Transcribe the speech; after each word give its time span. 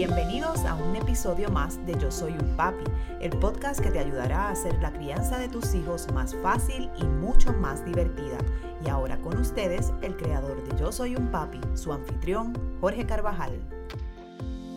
Bienvenidos 0.00 0.64
a 0.64 0.76
un 0.76 0.96
episodio 0.96 1.50
más 1.50 1.84
de 1.84 1.92
Yo 2.00 2.10
Soy 2.10 2.32
un 2.32 2.56
Papi, 2.56 2.84
el 3.20 3.38
podcast 3.38 3.80
que 3.80 3.90
te 3.90 3.98
ayudará 3.98 4.48
a 4.48 4.52
hacer 4.52 4.72
la 4.80 4.90
crianza 4.94 5.38
de 5.38 5.46
tus 5.46 5.74
hijos 5.74 6.10
más 6.14 6.34
fácil 6.36 6.90
y 6.96 7.04
mucho 7.04 7.52
más 7.52 7.84
divertida. 7.84 8.38
Y 8.82 8.88
ahora 8.88 9.20
con 9.20 9.36
ustedes, 9.36 9.92
el 10.00 10.16
creador 10.16 10.66
de 10.66 10.80
Yo 10.80 10.90
Soy 10.90 11.16
un 11.16 11.30
Papi, 11.30 11.60
su 11.74 11.92
anfitrión, 11.92 12.54
Jorge 12.80 13.04
Carvajal. 13.04 13.60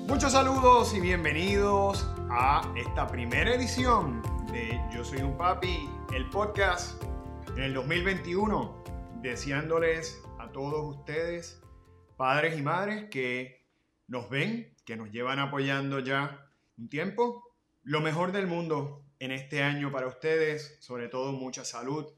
Muchos 0.10 0.34
saludos 0.34 0.94
y 0.94 1.00
bienvenidos 1.00 2.06
a 2.30 2.70
esta 2.76 3.08
primera 3.08 3.56
edición 3.56 4.22
de 4.52 4.78
Yo 4.94 5.06
Soy 5.06 5.22
un 5.22 5.38
Papi, 5.38 5.90
el 6.14 6.30
podcast 6.32 7.02
en 7.56 7.64
el 7.64 7.74
2021, 7.76 8.84
deseándoles 9.22 10.22
a 10.38 10.52
todos 10.52 10.98
ustedes, 10.98 11.62
padres 12.18 12.60
y 12.60 12.62
madres, 12.62 13.06
que 13.10 13.64
nos 14.10 14.30
ven, 14.30 14.73
que 14.86 14.96
nos 14.96 15.12
llevan 15.12 15.40
apoyando 15.40 16.00
ya 16.00 16.50
un 16.78 16.90
tiempo, 16.90 17.44
lo 17.84 18.02
mejor 18.02 18.32
del 18.32 18.48
mundo 18.48 19.04
en 19.20 19.32
este 19.32 19.64
año 19.64 19.92
para 19.92 20.08
ustedes, 20.08 20.78
sobre 20.80 21.08
todo 21.08 21.32
mucha 21.32 21.64
salud, 21.64 22.14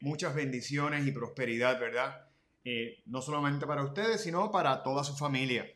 muchas 0.00 0.34
bendiciones 0.34 1.06
y 1.06 1.12
prosperidad, 1.12 1.78
¿verdad? 1.78 2.26
Eh, 2.64 3.02
no 3.06 3.22
solamente 3.22 3.66
para 3.66 3.84
ustedes, 3.84 4.22
sino 4.22 4.50
para 4.50 4.82
toda 4.82 5.04
su 5.04 5.16
familia. 5.16 5.70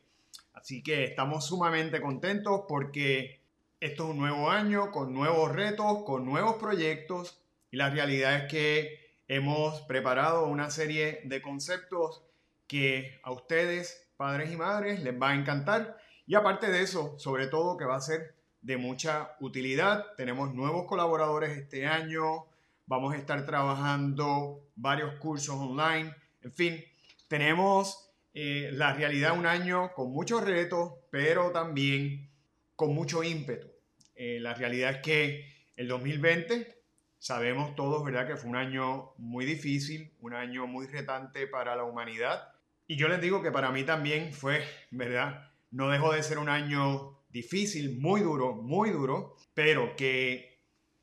Así 0.52 0.82
que 0.82 1.04
estamos 1.04 1.46
sumamente 1.46 2.00
contentos 2.00 2.62
porque 2.68 3.40
esto 3.80 4.04
es 4.04 4.10
un 4.10 4.18
nuevo 4.18 4.50
año 4.50 4.90
con 4.90 5.12
nuevos 5.12 5.52
retos, 5.52 6.04
con 6.04 6.24
nuevos 6.24 6.56
proyectos 6.56 7.40
y 7.70 7.76
la 7.76 7.90
realidad 7.90 8.36
es 8.36 8.50
que 8.50 9.04
hemos 9.28 9.80
preparado 9.82 10.46
una 10.46 10.70
serie 10.70 11.20
de 11.24 11.42
conceptos 11.42 12.22
que 12.66 13.18
a 13.22 13.32
ustedes, 13.32 14.08
padres 14.16 14.52
y 14.52 14.56
madres, 14.56 15.02
les 15.02 15.20
va 15.20 15.30
a 15.30 15.34
encantar 15.34 15.98
y 16.26 16.34
aparte 16.34 16.70
de 16.70 16.82
eso, 16.82 17.18
sobre 17.18 17.46
todo 17.46 17.76
que 17.76 17.84
va 17.84 17.96
a 17.96 18.00
ser 18.00 18.34
de 18.62 18.76
mucha 18.78 19.36
utilidad. 19.40 20.06
Tenemos 20.16 20.54
nuevos 20.54 20.86
colaboradores 20.86 21.56
este 21.56 21.86
año, 21.86 22.46
vamos 22.86 23.14
a 23.14 23.18
estar 23.18 23.44
trabajando 23.44 24.66
varios 24.74 25.14
cursos 25.16 25.56
online, 25.56 26.14
en 26.42 26.52
fin, 26.52 26.84
tenemos 27.28 28.10
eh, 28.34 28.70
la 28.72 28.92
realidad 28.92 29.36
un 29.38 29.46
año 29.46 29.92
con 29.94 30.10
muchos 30.10 30.42
retos, 30.44 30.92
pero 31.10 31.50
también 31.52 32.30
con 32.76 32.94
mucho 32.94 33.22
ímpetu. 33.22 33.68
Eh, 34.14 34.38
la 34.40 34.54
realidad 34.54 34.90
es 34.90 34.98
que 34.98 35.54
el 35.76 35.88
2020, 35.88 36.74
sabemos 37.18 37.74
todos, 37.74 38.04
¿verdad? 38.04 38.26
Que 38.26 38.36
fue 38.36 38.50
un 38.50 38.56
año 38.56 39.14
muy 39.16 39.44
difícil, 39.44 40.12
un 40.20 40.34
año 40.34 40.66
muy 40.66 40.86
retante 40.86 41.46
para 41.46 41.74
la 41.74 41.84
humanidad. 41.84 42.52
Y 42.86 42.96
yo 42.96 43.08
les 43.08 43.20
digo 43.20 43.42
que 43.42 43.50
para 43.50 43.70
mí 43.70 43.84
también 43.84 44.32
fue, 44.32 44.62
¿verdad? 44.90 45.50
No 45.74 45.88
dejó 45.88 46.12
de 46.12 46.22
ser 46.22 46.38
un 46.38 46.48
año 46.48 47.18
difícil, 47.30 47.98
muy 47.98 48.20
duro, 48.20 48.54
muy 48.54 48.90
duro, 48.90 49.34
pero 49.54 49.96
que 49.96 50.60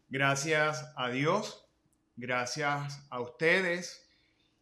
gracias 0.07 0.93
a 0.95 1.09
Dios, 1.09 1.67
gracias 2.15 3.05
a 3.09 3.19
ustedes 3.19 4.09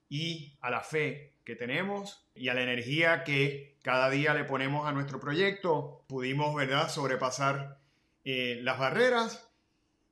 y 0.09 0.57
a 0.61 0.71
la 0.71 0.81
fe 0.81 1.35
que 1.43 1.55
tenemos 1.55 2.27
y 2.33 2.49
a 2.49 2.55
la 2.55 2.63
energía 2.63 3.23
que 3.23 3.77
cada 3.83 4.09
día 4.09 4.33
le 4.33 4.45
ponemos 4.45 4.87
a 4.87 4.93
nuestro 4.93 5.19
proyecto, 5.19 6.03
pudimos, 6.07 6.55
¿verdad?, 6.55 6.89
sobrepasar 6.89 7.77
eh, 8.25 8.57
las 8.63 8.79
barreras 8.79 9.47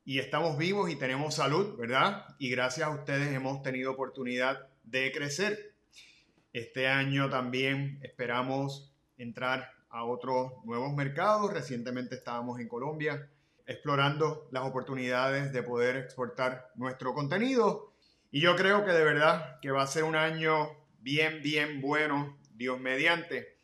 y 0.05 0.19
estamos 0.19 0.59
vivos 0.59 0.91
y 0.91 0.95
tenemos 0.95 1.33
salud, 1.33 1.75
¿verdad? 1.75 2.23
Y 2.37 2.51
gracias 2.51 2.87
a 2.87 2.91
ustedes 2.91 3.33
hemos 3.33 3.63
tenido 3.63 3.93
oportunidad 3.93 4.69
de 4.83 5.11
crecer. 5.11 5.73
Este 6.53 6.87
año 6.87 7.31
también 7.31 7.99
esperamos 8.03 8.93
entrar 9.17 9.76
a 9.89 10.03
otros 10.03 10.53
nuevos 10.63 10.93
mercados. 10.93 11.53
Recientemente 11.53 12.15
estábamos 12.15 12.59
en 12.59 12.67
Colombia 12.67 13.29
explorando 13.67 14.47
las 14.51 14.63
oportunidades 14.63 15.51
de 15.51 15.61
poder 15.61 15.97
exportar 15.97 16.71
nuestro 16.75 17.13
contenido. 17.13 17.93
Y 18.31 18.41
yo 18.41 18.55
creo 18.55 18.85
que 18.85 18.91
de 18.91 19.03
verdad 19.03 19.59
que 19.61 19.71
va 19.71 19.83
a 19.83 19.87
ser 19.87 20.05
un 20.05 20.15
año 20.15 20.69
bien, 20.99 21.41
bien 21.41 21.81
bueno, 21.81 22.37
Dios 22.51 22.79
mediante, 22.79 23.55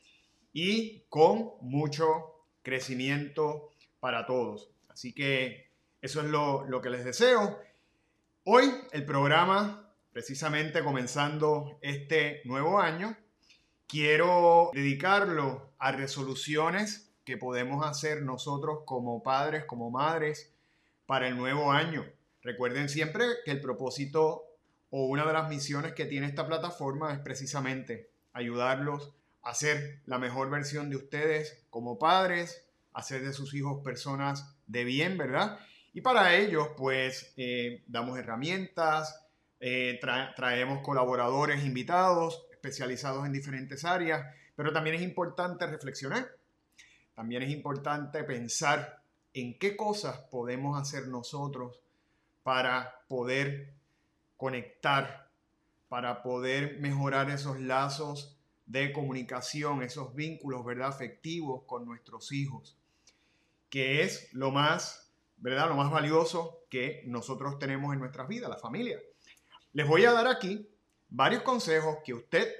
y 0.52 1.06
con 1.10 1.52
mucho 1.62 2.46
crecimiento 2.62 3.72
para 4.00 4.26
todos. 4.26 4.70
Así 4.90 5.14
que 5.14 5.72
eso 6.02 6.22
es 6.22 6.28
lo, 6.28 6.66
lo 6.66 6.82
que 6.82 6.90
les 6.90 7.06
deseo. 7.06 7.60
Hoy 8.44 8.72
el 8.92 9.06
programa, 9.06 9.94
precisamente 10.12 10.84
comenzando 10.84 11.80
este 11.82 12.42
nuevo 12.46 12.80
año, 12.80 13.18
quiero 13.88 14.72
dedicarlo 14.74 15.74
a 15.78 15.92
resoluciones 15.92 17.12
que 17.26 17.38
podemos 17.38 17.86
hacer 17.86 18.22
nosotros 18.22 18.80
como 18.86 19.24
padres, 19.24 19.66
como 19.66 19.90
madres, 19.90 20.54
para 21.06 21.28
el 21.28 21.38
nuevo 21.38 21.72
año. 21.72 22.06
Recuerden 22.42 22.90
siempre 22.90 23.26
que 23.46 23.52
el 23.52 23.62
propósito 23.62 24.46
o 24.90 25.06
una 25.06 25.26
de 25.26 25.34
las 25.34 25.50
misiones 25.50 25.94
que 25.94 26.06
tiene 26.06 26.28
esta 26.28 26.46
plataforma 26.46 27.14
es 27.14 27.20
precisamente 27.20 28.10
ayudarlos 28.34 29.14
a 29.42 29.54
ser 29.54 30.02
la 30.06 30.20
mejor 30.20 30.50
versión 30.50 30.90
de 30.90 30.96
ustedes 30.96 31.66
como 31.70 31.98
padres, 31.98 32.66
hacer 32.94 33.24
de 33.24 33.34
sus 33.34 33.54
hijos 33.54 33.84
personas 33.84 34.56
de 34.68 34.84
bien, 34.84 35.18
¿verdad? 35.18 35.60
Y 35.94 36.02
para 36.02 36.36
ellos, 36.36 36.70
pues, 36.78 37.34
eh, 37.38 37.84
damos 37.88 38.18
herramientas, 38.18 39.28
eh, 39.60 40.00
traemos 40.36 40.82
colaboradores 40.82 41.64
invitados, 41.64 42.46
especializados 42.64 43.26
en 43.26 43.34
diferentes 43.34 43.84
áreas, 43.84 44.34
pero 44.56 44.72
también 44.72 44.96
es 44.96 45.02
importante 45.02 45.68
reflexionar, 45.68 46.32
también 47.14 47.44
es 47.44 47.50
importante 47.50 48.24
pensar 48.24 49.04
en 49.34 49.60
qué 49.60 49.76
cosas 49.76 50.18
podemos 50.32 50.80
hacer 50.80 51.10
nosotros 51.10 51.82
para 52.42 53.02
poder 53.10 53.74
conectar, 54.38 55.30
para 55.90 56.24
poder 56.24 56.80
mejorar 56.80 57.30
esos 57.30 57.60
lazos 57.60 58.38
de 58.66 58.94
comunicación, 58.94 59.84
esos 59.84 60.16
vínculos, 60.16 60.64
¿verdad?, 60.64 60.88
afectivos 60.88 61.64
con 61.66 61.86
nuestros 61.86 62.32
hijos, 62.32 62.78
que 63.70 64.04
es 64.04 64.34
lo 64.34 64.52
más, 64.52 65.12
¿verdad?, 65.36 65.68
lo 65.68 65.76
más 65.76 65.92
valioso 65.92 66.60
que 66.70 67.04
nosotros 67.08 67.60
tenemos 67.60 67.94
en 67.94 68.00
nuestras 68.00 68.30
vidas, 68.30 68.50
la 68.50 68.58
familia. 68.58 69.00
Les 69.74 69.86
voy 69.86 70.06
a 70.06 70.14
dar 70.14 70.28
aquí 70.28 70.73
varios 71.14 71.44
consejos 71.44 72.00
que 72.04 72.16
usted 72.16 72.52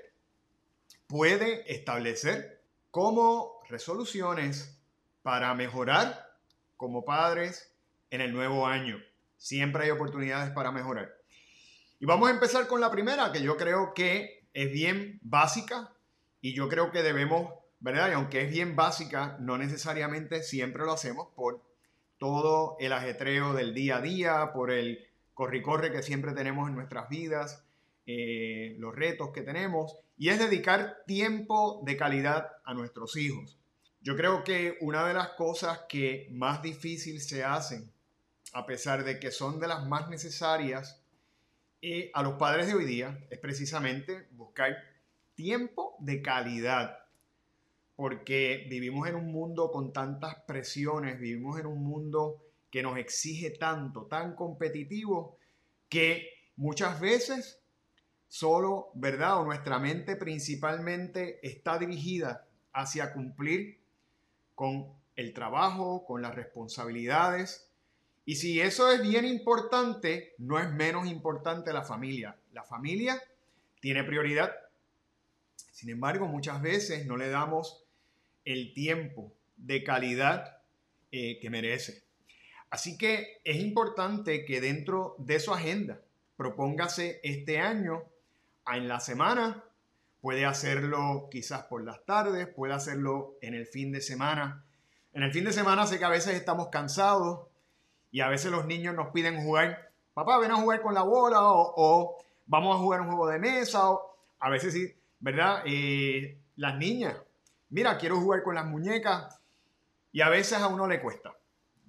puede 1.08 1.72
establecer 1.74 2.62
como 2.92 3.60
resoluciones 3.68 4.80
para 5.24 5.54
mejorar 5.56 6.38
como 6.78 7.04
padres 7.04 7.74
en 8.12 8.22
el 8.22 8.32
nuevo 8.32 8.68
año. 8.68 9.02
Siempre 9.38 9.86
hay 9.86 9.90
oportunidades 9.90 10.52
para 10.52 10.72
mejorar. 10.72 11.12
Y 12.00 12.06
vamos 12.06 12.30
a 12.30 12.32
empezar 12.32 12.68
con 12.68 12.80
la 12.80 12.92
primera, 12.92 13.32
que 13.32 13.42
yo 13.42 13.58
creo 13.58 13.96
que 13.96 14.46
es 14.54 14.72
bien 14.72 15.20
básica 15.24 15.92
y 16.40 16.54
yo 16.54 16.70
creo 16.70 16.92
que 16.92 17.02
debemos, 17.02 17.52
¿verdad? 17.80 18.12
Y 18.12 18.14
aunque 18.14 18.42
es 18.44 18.52
bien 18.52 18.76
básica, 18.76 19.36
no 19.40 19.58
necesariamente 19.58 20.44
siempre 20.44 20.86
lo 20.86 20.92
hacemos 20.92 21.30
por 21.36 21.64
todo 22.20 22.78
el 22.80 22.94
ajetreo 22.94 23.54
del 23.54 23.74
día 23.74 23.98
a 23.98 24.02
día, 24.02 24.52
por 24.54 24.70
el 24.70 25.08
corre-corre 25.34 25.92
que 25.92 26.04
siempre 26.04 26.34
tenemos 26.34 26.70
en 26.70 26.76
nuestras 26.76 27.10
vidas, 27.10 27.63
eh, 28.06 28.76
los 28.80 28.96
retos 28.96 29.32
que 29.32 29.42
tenemos, 29.42 29.98
y 30.18 30.30
es 30.30 30.40
dedicar 30.40 31.04
tiempo 31.08 31.82
de 31.86 31.98
calidad 31.98 32.48
a 32.66 32.74
nuestros 32.74 33.16
hijos. 33.16 33.58
Yo 34.02 34.18
creo 34.18 34.44
que 34.44 34.78
una 34.82 35.08
de 35.08 35.14
las 35.14 35.30
cosas 35.30 35.82
que 35.88 36.28
más 36.32 36.62
difícil 36.62 37.22
se 37.22 37.44
hacen, 37.44 37.90
a 38.52 38.66
pesar 38.66 39.06
de 39.06 39.20
que 39.20 39.32
son 39.32 39.60
de 39.60 39.68
las 39.68 39.86
más 39.88 40.10
necesarias, 40.10 41.02
y 41.80 42.10
a 42.14 42.22
los 42.22 42.34
padres 42.34 42.68
de 42.68 42.76
hoy 42.76 42.86
día 42.86 43.26
es 43.30 43.40
precisamente 43.40 44.28
buscar 44.32 44.76
tiempo 45.36 45.96
de 46.00 46.22
calidad, 46.22 47.00
porque 47.96 48.68
vivimos 48.70 49.08
en 49.08 49.16
un 49.16 49.32
mundo 49.32 49.72
con 49.72 49.94
tantas 49.94 50.36
presiones, 50.46 51.20
vivimos 51.20 51.60
en 51.60 51.66
un 51.66 51.84
mundo 51.84 52.42
que 52.70 52.84
nos 52.84 52.98
exige 52.98 53.52
tanto, 53.52 54.08
tan 54.08 54.36
competitivo, 54.36 55.38
que 55.88 56.28
muchas 56.56 57.00
veces 57.00 57.63
solo, 58.34 58.90
¿verdad? 58.96 59.40
O 59.42 59.46
nuestra 59.46 59.78
mente 59.78 60.16
principalmente 60.16 61.40
está 61.48 61.78
dirigida 61.78 62.48
hacia 62.72 63.14
cumplir 63.14 63.78
con 64.56 64.88
el 65.16 65.36
trabajo, 65.36 66.04
con 66.04 66.24
las 66.24 66.34
responsabilidades, 66.34 67.70
y 68.26 68.38
si 68.38 68.60
eso 68.60 68.92
es 68.92 69.04
bien 69.04 69.26
importante, 69.26 70.34
no 70.40 70.58
es 70.60 70.72
menos 70.72 71.06
importante 71.06 71.74
la 71.74 71.84
familia. 71.84 72.36
La 72.54 72.64
familia 72.64 73.22
tiene 73.82 74.04
prioridad. 74.04 74.52
Sin 75.72 75.92
embargo, 75.92 76.26
muchas 76.26 76.60
veces 76.60 77.06
no 77.06 77.18
le 77.18 77.30
damos 77.30 77.84
el 78.46 78.74
tiempo 78.74 79.32
de 79.58 79.84
calidad 79.84 80.58
eh, 81.12 81.38
que 81.40 81.52
merece. 81.52 82.02
Así 82.72 82.98
que 82.98 83.42
es 83.44 83.58
importante 83.58 84.44
que 84.44 84.60
dentro 84.60 85.18
de 85.20 85.40
su 85.40 85.54
agenda 85.54 86.02
propóngase 86.36 87.20
este 87.22 87.60
año, 87.60 88.06
en 88.72 88.88
la 88.88 89.00
semana, 89.00 89.64
puede 90.22 90.46
hacerlo 90.46 91.28
quizás 91.30 91.64
por 91.66 91.84
las 91.84 92.06
tardes, 92.06 92.48
puede 92.48 92.74
hacerlo 92.74 93.36
en 93.42 93.54
el 93.54 93.66
fin 93.66 93.92
de 93.92 94.02
semana. 94.02 94.64
En 95.14 95.24
el 95.24 95.32
fin 95.32 95.44
de 95.44 95.54
semana 95.54 95.86
sé 95.86 96.00
que 96.00 96.06
a 96.06 96.10
veces 96.10 96.36
estamos 96.36 96.70
cansados 96.70 97.48
y 98.12 98.22
a 98.22 98.30
veces 98.30 98.52
los 98.52 98.66
niños 98.66 98.96
nos 98.96 99.10
piden 99.10 99.44
jugar, 99.44 99.92
papá, 100.14 100.38
ven 100.40 100.52
a 100.52 100.56
jugar 100.56 100.82
con 100.82 100.94
la 100.94 101.02
bola 101.02 101.40
o, 101.42 102.18
vamos 102.46 102.76
a 102.76 102.80
jugar 102.80 103.02
un 103.02 103.08
juego 103.08 103.28
de 103.28 103.40
mesa 103.40 103.90
o 103.90 104.16
a 104.40 104.50
veces 104.50 104.74
sí, 104.74 104.96
¿verdad? 105.20 105.64
Eh, 105.66 106.38
las 106.56 106.76
niñas, 106.78 107.16
mira, 107.70 107.98
quiero 107.98 108.20
jugar 108.20 108.44
con 108.44 108.56
las 108.56 108.66
muñecas 108.66 109.40
y 110.12 110.22
a 110.22 110.30
veces 110.30 110.60
a 110.60 110.68
uno 110.68 110.88
le 110.88 111.02
cuesta. 111.02 111.34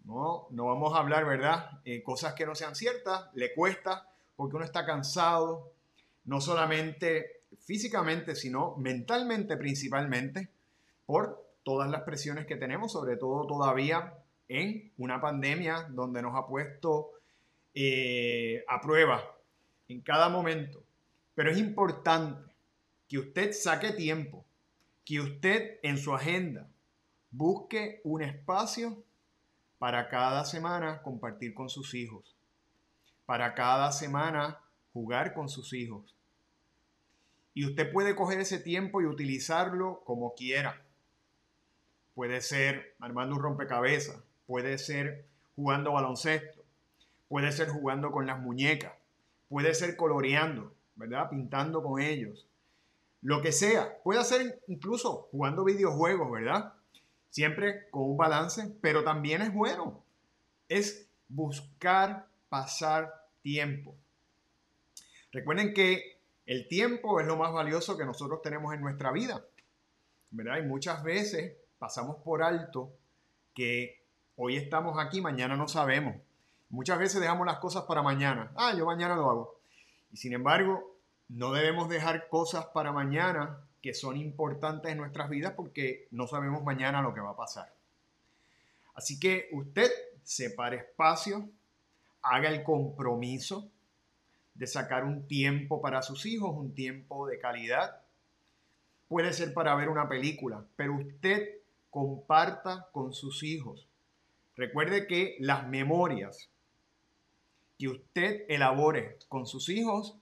No, 0.05 0.49
no 0.51 0.67
vamos 0.67 0.95
a 0.95 0.99
hablar, 0.99 1.25
¿verdad? 1.25 1.81
Eh, 1.85 2.03
cosas 2.03 2.35
que 2.35 2.47
no 2.47 2.55
sean 2.55 2.75
ciertas, 2.75 3.29
le 3.35 3.55
cuesta 3.55 4.09
porque 4.37 4.57
uno 4.57 4.65
está 4.65 4.85
cansado, 4.85 5.74
no 6.25 6.41
solamente 6.41 7.43
físicamente, 7.61 8.35
sino 8.35 8.77
mentalmente 8.77 9.57
principalmente, 9.57 10.49
por 11.07 11.45
todas 11.63 11.91
las 11.91 12.03
presiones 12.03 12.47
que 12.47 12.57
tenemos, 12.57 12.93
sobre 12.93 13.17
todo 13.17 13.47
todavía 13.47 14.15
en 14.49 14.93
una 14.99 15.21
pandemia 15.21 15.89
donde 15.91 16.23
nos 16.23 16.37
ha 16.37 16.47
puesto 16.47 17.11
eh, 17.75 18.65
a 18.69 18.81
prueba 18.81 19.23
en 19.89 20.01
cada 20.01 20.29
momento. 20.29 20.83
Pero 21.35 21.51
es 21.51 21.59
importante 21.59 22.53
que 23.09 23.19
usted 23.19 23.53
saque 23.53 23.93
tiempo, 23.93 24.45
que 25.05 25.21
usted 25.21 25.79
en 25.83 25.99
su 25.99 26.15
agenda 26.15 26.69
busque 27.31 28.01
un 28.05 28.23
espacio 28.23 29.03
para 29.79 30.09
cada 30.09 30.45
semana 30.45 31.03
compartir 31.03 31.53
con 31.53 31.69
sus 31.69 31.95
hijos, 31.95 32.37
para 33.27 33.55
cada 33.55 33.91
semana 33.93 34.61
jugar 34.95 35.35
con 35.35 35.51
sus 35.51 35.75
hijos. 35.75 36.17
Y 37.53 37.67
usted 37.67 37.93
puede 37.93 38.17
coger 38.17 38.41
ese 38.41 38.59
tiempo 38.59 39.03
y 39.03 39.05
utilizarlo 39.05 40.01
como 40.07 40.35
quiera. 40.35 40.83
Puede 42.15 42.41
ser 42.41 42.95
armando 42.99 43.37
un 43.37 43.43
rompecabezas, 43.43 44.23
puede 44.47 44.79
ser 44.79 45.27
jugando 45.55 45.93
baloncesto, 45.93 46.63
puede 47.29 47.53
ser 47.53 47.69
jugando 47.69 48.11
con 48.11 48.27
las 48.27 48.41
muñecas, 48.41 48.95
puede 49.51 49.75
ser 49.75 49.97
coloreando, 49.97 50.73
¿verdad? 50.97 51.29
Pintando 51.29 51.83
con 51.83 52.01
ellos. 52.01 52.47
Lo 53.21 53.43
que 53.43 53.53
sea, 53.53 53.99
puede 54.03 54.25
ser 54.25 54.63
incluso 54.69 55.29
jugando 55.31 55.65
videojuegos, 55.65 56.31
¿verdad? 56.31 56.73
siempre 57.35 57.91
con 57.91 58.05
un 58.05 58.17
balance, 58.17 58.73
pero 58.81 59.03
también 59.03 59.43
es 59.43 59.53
bueno. 59.53 60.05
Es 60.69 61.11
buscar 61.27 62.29
pasar 62.49 63.13
tiempo. 63.43 63.97
Recuerden 65.35 65.75
que 65.75 66.21
el 66.47 66.69
tiempo 66.69 67.19
es 67.19 67.27
lo 67.27 67.37
más 67.37 67.53
valioso 67.53 67.99
que 67.99 68.05
nosotros 68.05 68.41
tenemos 68.41 68.73
en 68.73 68.81
nuestra 68.81 69.11
vida. 69.11 69.45
¿verdad? 70.31 70.63
Muchas 70.63 71.03
veces 71.03 71.57
pasamos 71.77 72.19
por 72.23 72.45
alto 72.45 72.93
que 73.53 74.01
hoy 74.37 74.57
estamos 74.57 74.97
aquí, 75.05 75.21
mañana 75.21 75.57
no 75.57 75.67
sabemos. 75.67 76.15
Muchas 76.69 77.01
veces 77.01 77.21
dejamos 77.21 77.49
las 77.49 77.59
cosas 77.59 77.83
para 77.83 78.01
mañana. 78.01 78.53
Ah, 78.55 78.75
yo 78.79 78.87
mañana 78.87 79.17
lo 79.17 79.29
hago. 79.29 79.61
Y 80.13 80.19
sin 80.19 80.35
embargo, 80.35 80.99
no 81.29 81.53
debemos 81.53 81.89
dejar 81.89 82.29
cosas 82.29 82.67
para 82.67 82.93
mañana 82.93 83.59
que 83.83 83.93
son 83.93 84.17
importantes 84.17 84.93
en 84.93 84.99
nuestras 84.99 85.29
vidas 85.29 85.55
porque 85.57 86.07
no 86.13 86.29
sabemos 86.29 86.63
mañana 86.63 87.03
lo 87.03 87.13
que 87.13 87.21
va 87.21 87.31
a 87.31 87.37
pasar. 87.37 87.75
Así 88.95 89.19
que 89.19 89.49
usted 89.51 89.91
separe 90.23 90.77
espacio, 90.77 91.49
haga 92.23 92.51
el 92.51 92.63
compromiso 92.63 93.73
de 94.55 94.67
sacar 94.67 95.05
un 95.05 95.27
tiempo 95.27 95.81
para 95.81 96.03
sus 96.03 96.27
hijos, 96.27 96.57
un 96.57 96.75
tiempo 96.75 97.27
de 97.27 97.39
calidad. 97.39 98.03
Puede 99.09 99.33
ser 99.33 99.53
para 99.53 99.75
ver 99.75 99.89
una 99.89 100.09
película, 100.09 100.65
pero 100.77 100.95
usted 100.95 101.59
comparta 101.91 102.89
con 102.93 103.13
sus 103.13 103.43
hijos. 103.43 103.89
Recuerde 104.57 105.07
que 105.07 105.37
las 105.41 105.67
memorias 105.69 106.51
que 107.79 107.89
usted 107.89 108.45
elabore 108.49 109.19
con 109.29 109.47
sus 109.47 109.69
hijos 109.69 110.17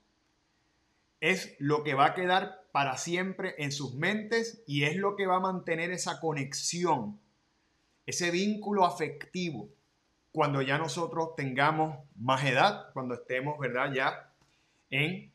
es 1.21 1.55
lo 1.59 1.83
que 1.83 1.93
va 1.93 2.07
a 2.07 2.13
quedar 2.15 2.63
para 2.71 2.97
siempre 2.97 3.55
en 3.59 3.71
sus 3.71 3.93
mentes 3.93 4.63
y 4.65 4.83
es 4.83 4.95
lo 4.95 5.15
que 5.15 5.27
va 5.27 5.37
a 5.37 5.41
mantener 5.41 5.91
esa 5.91 6.19
conexión, 6.19 7.19
ese 8.05 8.31
vínculo 8.31 8.85
afectivo 8.85 9.69
cuando 10.33 10.61
ya 10.63 10.77
nosotros 10.79 11.35
tengamos 11.35 11.99
más 12.15 12.43
edad, 12.43 12.91
cuando 12.91 13.13
estemos, 13.13 13.57
¿verdad? 13.59 13.93
Ya 13.93 14.31
en 14.89 15.31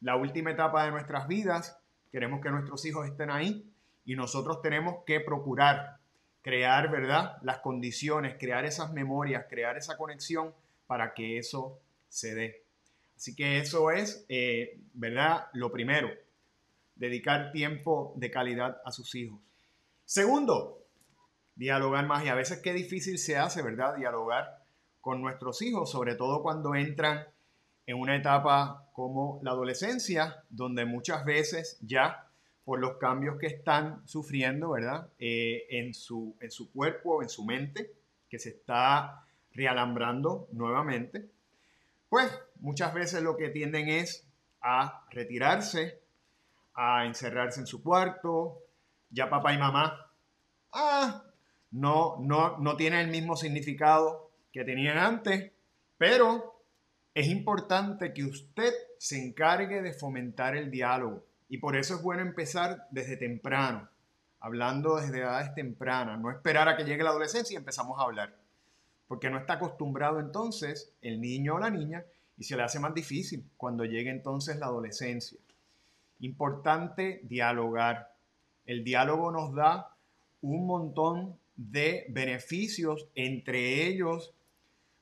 la 0.00 0.16
última 0.16 0.50
etapa 0.50 0.84
de 0.84 0.90
nuestras 0.90 1.28
vidas, 1.28 1.78
queremos 2.10 2.40
que 2.40 2.50
nuestros 2.50 2.84
hijos 2.86 3.06
estén 3.06 3.30
ahí 3.30 3.70
y 4.06 4.16
nosotros 4.16 4.62
tenemos 4.62 5.04
que 5.04 5.20
procurar 5.20 5.98
crear, 6.40 6.90
¿verdad? 6.90 7.36
Las 7.42 7.58
condiciones, 7.58 8.36
crear 8.38 8.64
esas 8.64 8.92
memorias, 8.92 9.44
crear 9.48 9.76
esa 9.76 9.98
conexión 9.98 10.54
para 10.86 11.12
que 11.12 11.36
eso 11.36 11.78
se 12.08 12.34
dé. 12.34 12.64
Así 13.14 13.36
que 13.36 13.58
eso 13.58 13.90
es, 13.90 14.24
eh, 14.30 14.80
¿verdad? 14.94 15.48
Lo 15.52 15.70
primero, 15.70 16.08
dedicar 16.94 17.52
tiempo 17.52 18.14
de 18.16 18.30
calidad 18.30 18.80
a 18.86 18.90
sus 18.90 19.14
hijos. 19.14 19.38
Segundo, 20.06 20.79
dialogar 21.60 22.06
más. 22.06 22.24
Y 22.24 22.28
a 22.28 22.34
veces 22.34 22.60
qué 22.60 22.72
difícil 22.72 23.18
se 23.18 23.36
hace, 23.36 23.62
¿verdad? 23.62 23.94
Dialogar 23.94 24.64
con 25.00 25.20
nuestros 25.20 25.60
hijos, 25.62 25.90
sobre 25.90 26.14
todo 26.14 26.42
cuando 26.42 26.74
entran 26.74 27.26
en 27.86 27.98
una 27.98 28.16
etapa 28.16 28.88
como 28.92 29.40
la 29.42 29.50
adolescencia, 29.50 30.42
donde 30.48 30.86
muchas 30.86 31.24
veces 31.24 31.78
ya 31.82 32.26
por 32.64 32.80
los 32.80 32.96
cambios 32.96 33.36
que 33.38 33.46
están 33.46 34.06
sufriendo, 34.06 34.70
¿verdad? 34.70 35.08
Eh, 35.18 35.66
en, 35.70 35.92
su, 35.92 36.34
en 36.40 36.50
su 36.50 36.72
cuerpo, 36.72 37.22
en 37.22 37.28
su 37.28 37.44
mente, 37.44 37.92
que 38.28 38.38
se 38.38 38.50
está 38.50 39.26
realambrando 39.52 40.48
nuevamente, 40.52 41.28
pues 42.08 42.30
muchas 42.60 42.94
veces 42.94 43.22
lo 43.22 43.36
que 43.36 43.50
tienden 43.50 43.88
es 43.88 44.26
a 44.62 45.04
retirarse, 45.10 46.00
a 46.74 47.04
encerrarse 47.04 47.60
en 47.60 47.66
su 47.66 47.82
cuarto, 47.82 48.62
ya 49.10 49.28
papá 49.28 49.52
y 49.52 49.58
mamá, 49.58 50.10
ah, 50.72 51.24
no, 51.70 52.16
no, 52.20 52.58
no 52.58 52.76
tienen 52.76 53.00
el 53.00 53.08
mismo 53.08 53.36
significado 53.36 54.30
que 54.52 54.64
tenían 54.64 54.98
antes, 54.98 55.52
pero 55.98 56.62
es 57.14 57.28
importante 57.28 58.12
que 58.12 58.24
usted 58.24 58.72
se 58.98 59.24
encargue 59.24 59.82
de 59.82 59.92
fomentar 59.92 60.56
el 60.56 60.70
diálogo. 60.70 61.24
Y 61.48 61.58
por 61.58 61.76
eso 61.76 61.96
es 61.96 62.02
bueno 62.02 62.22
empezar 62.22 62.86
desde 62.90 63.16
temprano, 63.16 63.88
hablando 64.38 64.96
desde 64.96 65.18
edades 65.18 65.54
tempranas, 65.54 66.20
no 66.20 66.30
esperar 66.30 66.68
a 66.68 66.76
que 66.76 66.84
llegue 66.84 67.02
la 67.02 67.10
adolescencia 67.10 67.54
y 67.54 67.56
empezamos 67.56 67.98
a 67.98 68.04
hablar 68.04 68.40
porque 69.10 69.28
no 69.28 69.38
está 69.38 69.54
acostumbrado 69.54 70.20
entonces 70.20 70.94
el 71.02 71.20
niño 71.20 71.56
o 71.56 71.58
la 71.58 71.68
niña 71.68 72.04
y 72.38 72.44
se 72.44 72.56
le 72.56 72.62
hace 72.62 72.78
más 72.78 72.94
difícil 72.94 73.44
cuando 73.56 73.84
llegue 73.84 74.08
entonces 74.08 74.56
la 74.60 74.66
adolescencia. 74.66 75.36
Importante 76.20 77.20
dialogar. 77.24 78.14
El 78.66 78.84
diálogo 78.84 79.32
nos 79.32 79.52
da 79.52 79.96
un 80.42 80.64
montón 80.64 81.36
de 81.56 82.06
beneficios, 82.10 83.06
entre 83.14 83.86
ellos 83.86 84.32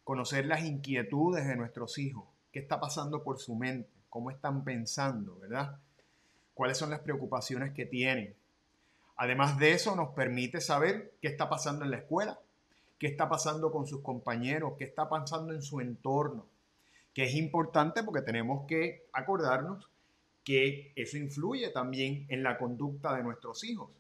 conocer 0.05 0.47
las 0.47 0.65
inquietudes 0.65 1.47
de 1.47 1.57
nuestros 1.57 1.99
hijos, 1.99 2.25
qué 2.51 2.61
está 2.61 2.81
pasando 2.81 3.23
por 3.23 3.39
su 3.39 3.55
mente, 3.55 3.91
cómo 4.09 4.31
están 4.31 4.65
pensando, 4.65 5.39
¿verdad? 5.39 5.79
¿Cuáles 6.55 6.79
son 6.79 6.91
las 6.91 7.01
preocupaciones 7.01 7.73
que 7.73 7.87
tienen? 7.87 8.35
Además 9.17 9.59
de 9.59 9.73
eso, 9.73 9.95
nos 9.97 10.15
permite 10.15 10.61
saber 10.61 11.13
qué 11.21 11.29
está 11.29 11.49
pasando 11.49 11.85
en 11.85 11.91
la 11.91 11.99
escuela, 11.99 12.39
qué 12.99 13.07
está 13.07 13.29
pasando 13.29 13.71
con 13.71 13.87
sus 13.87 14.01
compañeros, 14.01 14.75
qué 14.79 14.85
está 14.85 15.09
pasando 15.09 15.53
en 15.53 15.63
su 15.63 15.81
entorno, 15.81 16.47
que 17.13 17.25
es 17.25 17.35
importante 17.35 18.03
porque 18.03 18.23
tenemos 18.23 18.67
que 18.67 19.09
acordarnos 19.13 19.89
que 20.45 20.93
eso 20.97 21.17
influye 21.17 21.69
también 21.71 22.27
en 22.29 22.43
la 22.43 22.57
conducta 22.57 23.15
de 23.15 23.23
nuestros 23.23 23.65
hijos, 23.65 23.91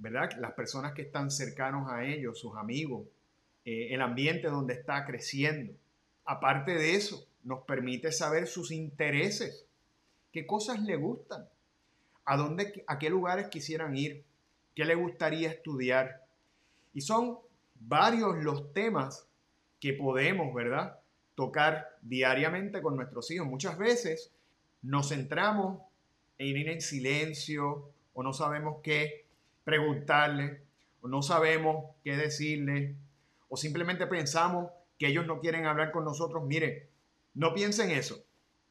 ¿verdad? 0.00 0.30
Las 0.38 0.52
personas 0.52 0.92
que 0.92 1.02
están 1.02 1.30
cercanos 1.30 1.90
a 1.90 2.04
ellos, 2.04 2.38
sus 2.38 2.56
amigos, 2.56 3.06
eh, 3.64 3.88
el 3.90 4.00
ambiente 4.00 4.48
donde 4.48 4.74
está 4.74 5.04
creciendo. 5.04 5.74
Aparte 6.24 6.72
de 6.72 6.94
eso, 6.94 7.26
nos 7.44 7.62
permite 7.64 8.10
saber 8.10 8.46
sus 8.46 8.70
intereses, 8.70 9.66
qué 10.32 10.46
cosas 10.46 10.80
le 10.80 10.96
gustan, 10.96 11.46
a 12.24 12.36
dónde, 12.36 12.82
a 12.86 12.98
qué 12.98 13.10
lugares 13.10 13.48
quisieran 13.48 13.96
ir, 13.96 14.24
qué 14.74 14.84
le 14.84 14.94
gustaría 14.94 15.50
estudiar. 15.50 16.24
Y 16.94 17.02
son 17.02 17.38
varios 17.74 18.42
los 18.42 18.72
temas 18.72 19.26
que 19.80 19.92
podemos, 19.92 20.54
¿verdad? 20.54 20.98
Tocar 21.34 21.98
diariamente 22.00 22.80
con 22.80 22.96
nuestros 22.96 23.30
hijos. 23.30 23.46
Muchas 23.46 23.76
veces 23.76 24.32
nos 24.82 25.10
centramos 25.10 25.82
en 26.38 26.56
ir 26.56 26.68
en 26.70 26.80
silencio 26.80 27.90
o 28.14 28.22
no 28.22 28.32
sabemos 28.32 28.78
qué 28.82 29.29
preguntarle 29.64 30.62
o 31.00 31.08
no 31.08 31.22
sabemos 31.22 31.96
qué 32.02 32.16
decirle 32.16 32.96
o 33.48 33.56
simplemente 33.56 34.06
pensamos 34.06 34.70
que 34.98 35.08
ellos 35.08 35.26
no 35.26 35.40
quieren 35.40 35.66
hablar 35.66 35.92
con 35.92 36.04
nosotros. 36.04 36.44
Mire, 36.46 36.90
no 37.34 37.54
piensen 37.54 37.90
eso. 37.90 38.22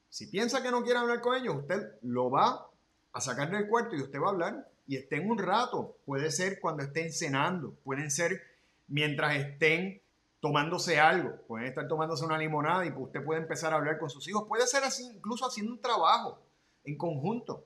Si 0.10 0.28
piensa 0.28 0.64
que 0.64 0.72
no 0.72 0.84
quiere 0.84 1.00
hablar 1.00 1.22
con 1.22 1.36
ellos, 1.36 1.56
usted 1.56 2.00
lo 2.02 2.30
va 2.30 2.68
a 3.12 3.22
sacar 3.22 3.52
del 3.52 3.68
cuarto 3.68 3.96
y 3.96 4.02
usted 4.02 4.20
va 4.20 4.28
a 4.28 4.32
hablar 4.32 4.72
y 4.88 4.98
estén 4.98 5.30
un 5.30 5.38
rato. 5.38 5.98
Puede 6.06 6.32
ser 6.32 6.60
cuando 6.60 6.84
estén 6.84 7.12
cenando, 7.12 7.76
pueden 7.84 8.10
ser 8.10 8.42
mientras 8.88 9.36
estén 9.36 10.02
tomándose 10.40 11.00
algo, 11.00 11.36
pueden 11.48 11.68
estar 11.68 11.88
tomándose 11.88 12.26
una 12.26 12.38
limonada 12.38 12.86
y 12.86 12.92
usted 12.92 13.24
puede 13.24 13.42
empezar 13.42 13.74
a 13.74 13.76
hablar 13.76 14.00
con 14.00 14.10
sus 14.10 14.28
hijos. 14.28 14.46
Puede 14.48 14.66
ser 14.68 14.84
así, 14.84 15.04
incluso 15.16 15.46
haciendo 15.46 15.74
un 15.74 15.82
trabajo 15.82 16.42
en 16.84 16.98
conjunto. 16.98 17.66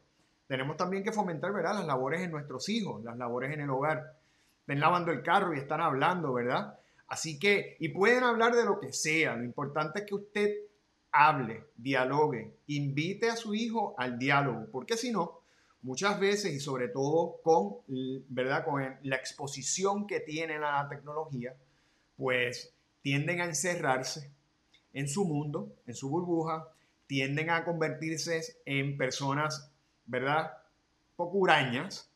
Tenemos 0.53 0.77
también 0.77 1.03
que 1.03 1.11
fomentar, 1.11 1.51
¿verdad? 1.51 1.73
Las 1.73 1.87
labores 1.87 2.21
en 2.21 2.29
nuestros 2.29 2.69
hijos, 2.69 3.03
las 3.03 3.17
labores 3.17 3.51
en 3.51 3.61
el 3.61 3.71
hogar. 3.71 4.19
Estén 4.59 4.79
lavando 4.79 5.11
el 5.11 5.23
carro 5.23 5.51
y 5.51 5.57
están 5.57 5.81
hablando, 5.81 6.31
¿verdad? 6.31 6.77
Así 7.07 7.39
que, 7.39 7.75
y 7.79 7.89
pueden 7.89 8.23
hablar 8.23 8.53
de 8.53 8.63
lo 8.63 8.79
que 8.79 8.93
sea. 8.93 9.35
Lo 9.35 9.45
importante 9.45 10.01
es 10.01 10.05
que 10.05 10.13
usted 10.13 10.51
hable, 11.11 11.63
dialogue, 11.75 12.55
invite 12.67 13.31
a 13.31 13.35
su 13.35 13.55
hijo 13.55 13.95
al 13.97 14.19
diálogo, 14.19 14.67
porque 14.71 14.95
si 14.95 15.11
no, 15.11 15.39
muchas 15.81 16.19
veces 16.19 16.53
y 16.53 16.59
sobre 16.59 16.87
todo 16.87 17.41
con, 17.41 17.77
¿verdad? 18.29 18.63
con 18.63 18.83
la 19.01 19.15
exposición 19.15 20.05
que 20.05 20.19
tienen 20.19 20.63
a 20.63 20.83
la 20.83 20.87
tecnología, 20.87 21.55
pues 22.15 22.75
tienden 23.01 23.41
a 23.41 23.45
encerrarse 23.45 24.31
en 24.93 25.07
su 25.07 25.25
mundo, 25.25 25.73
en 25.87 25.95
su 25.95 26.11
burbuja, 26.11 26.67
tienden 27.07 27.49
a 27.49 27.65
convertirse 27.65 28.39
en 28.65 28.97
personas, 28.97 29.72
¿verdad? 30.05 30.57
Poco 31.15 31.37
hurañas. 31.37 32.09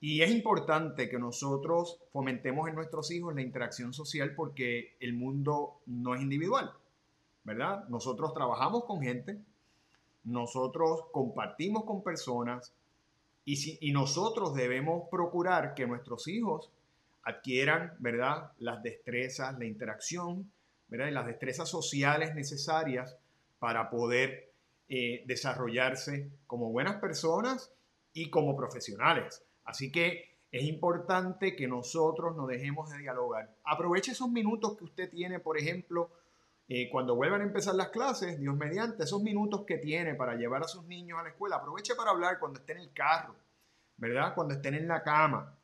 Y 0.00 0.22
es 0.22 0.30
importante 0.30 1.08
que 1.08 1.18
nosotros 1.18 1.98
fomentemos 2.12 2.68
en 2.68 2.74
nuestros 2.74 3.10
hijos 3.10 3.34
la 3.34 3.42
interacción 3.42 3.92
social 3.92 4.34
porque 4.34 4.96
el 5.00 5.14
mundo 5.14 5.80
no 5.86 6.14
es 6.14 6.20
individual, 6.20 6.72
¿verdad? 7.44 7.88
Nosotros 7.88 8.34
trabajamos 8.34 8.84
con 8.84 9.00
gente, 9.00 9.38
nosotros 10.24 11.04
compartimos 11.12 11.84
con 11.84 12.02
personas 12.02 12.72
y, 13.44 13.56
si, 13.56 13.78
y 13.80 13.92
nosotros 13.92 14.54
debemos 14.54 15.08
procurar 15.10 15.74
que 15.74 15.86
nuestros 15.86 16.28
hijos 16.28 16.70
adquieran, 17.22 17.94
¿verdad? 17.98 18.52
Las 18.58 18.82
destrezas, 18.82 19.58
la 19.58 19.64
interacción, 19.64 20.50
¿verdad? 20.88 21.08
Y 21.08 21.12
las 21.12 21.26
destrezas 21.26 21.68
sociales 21.68 22.34
necesarias 22.34 23.16
para 23.58 23.90
poder 23.90 24.45
eh, 24.88 25.24
desarrollarse 25.26 26.30
como 26.46 26.70
buenas 26.70 27.00
personas 27.00 27.72
y 28.12 28.30
como 28.30 28.56
profesionales. 28.56 29.42
Así 29.64 29.90
que 29.90 30.36
es 30.50 30.64
importante 30.64 31.56
que 31.56 31.66
nosotros 31.66 32.36
nos 32.36 32.48
dejemos 32.48 32.90
de 32.90 32.98
dialogar. 32.98 33.54
Aproveche 33.64 34.12
esos 34.12 34.30
minutos 34.30 34.76
que 34.76 34.84
usted 34.84 35.10
tiene, 35.10 35.40
por 35.40 35.58
ejemplo, 35.58 36.10
eh, 36.68 36.88
cuando 36.90 37.14
vuelvan 37.14 37.42
a 37.42 37.44
empezar 37.44 37.74
las 37.74 37.90
clases, 37.90 38.40
Dios 38.40 38.56
mediante, 38.56 39.04
esos 39.04 39.22
minutos 39.22 39.64
que 39.66 39.78
tiene 39.78 40.14
para 40.14 40.34
llevar 40.34 40.62
a 40.62 40.68
sus 40.68 40.84
niños 40.84 41.18
a 41.18 41.22
la 41.22 41.28
escuela, 41.28 41.56
aproveche 41.56 41.94
para 41.94 42.10
hablar 42.10 42.38
cuando 42.40 42.58
esté 42.58 42.72
en 42.72 42.78
el 42.78 42.92
carro, 42.92 43.36
¿verdad? 43.96 44.34
Cuando 44.34 44.54
estén 44.54 44.74
en 44.74 44.88
la 44.88 45.02
cama, 45.02 45.56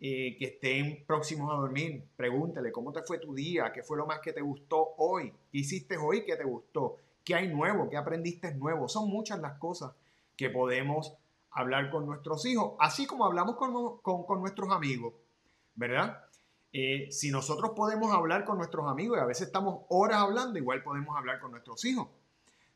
eh, 0.00 0.36
que 0.38 0.46
estén 0.46 1.04
próximos 1.06 1.50
a 1.50 1.56
dormir, 1.56 2.04
pregúntele 2.14 2.72
cómo 2.72 2.92
te 2.92 3.02
fue 3.02 3.18
tu 3.18 3.34
día, 3.34 3.72
qué 3.72 3.82
fue 3.82 3.96
lo 3.96 4.04
más 4.06 4.20
que 4.20 4.32
te 4.32 4.42
gustó 4.42 4.94
hoy, 4.98 5.32
qué 5.50 5.58
hiciste 5.58 5.96
hoy 5.96 6.24
que 6.24 6.36
te 6.36 6.44
gustó, 6.44 6.98
qué 7.24 7.34
hay 7.34 7.48
nuevo, 7.48 7.88
qué 7.88 7.96
aprendiste 7.96 8.54
nuevo. 8.54 8.88
Son 8.88 9.08
muchas 9.08 9.40
las 9.40 9.58
cosas 9.58 9.92
que 10.36 10.50
podemos 10.50 11.14
hablar 11.50 11.90
con 11.90 12.06
nuestros 12.06 12.44
hijos, 12.46 12.74
así 12.80 13.06
como 13.06 13.24
hablamos 13.24 13.56
con, 13.56 13.98
con 13.98 14.40
nuestros 14.40 14.70
amigos, 14.72 15.14
¿verdad? 15.74 16.24
Eh, 16.76 17.06
si 17.12 17.30
nosotros 17.30 17.70
podemos 17.76 18.12
hablar 18.12 18.44
con 18.44 18.58
nuestros 18.58 18.90
amigos 18.90 19.16
y 19.16 19.20
a 19.20 19.26
veces 19.26 19.46
estamos 19.46 19.82
horas 19.88 20.18
hablando, 20.18 20.58
igual 20.58 20.82
podemos 20.82 21.16
hablar 21.16 21.38
con 21.38 21.52
nuestros 21.52 21.84
hijos 21.84 22.08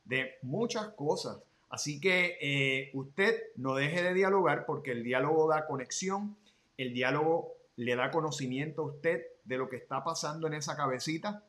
de 0.05 0.35
muchas 0.43 0.89
cosas. 0.91 1.39
Así 1.69 2.01
que 2.01 2.39
eh, 2.41 2.91
usted 2.95 3.43
no 3.57 3.75
deje 3.75 4.05
de 4.05 4.15
dialogar 4.15 4.67
porque 4.67 4.93
el 4.93 5.03
diálogo 5.03 5.49
da 5.49 5.67
conexión, 5.67 6.37
el 6.77 6.95
diálogo 6.95 7.55
le 7.75 7.97
da 7.97 8.13
conocimiento 8.13 8.83
a 8.83 8.87
usted 8.87 9.23
de 9.45 9.59
lo 9.59 9.69
que 9.69 9.77
está 9.77 10.05
pasando 10.05 10.47
en 10.47 10.55
esa 10.55 10.77
cabecita 10.77 11.43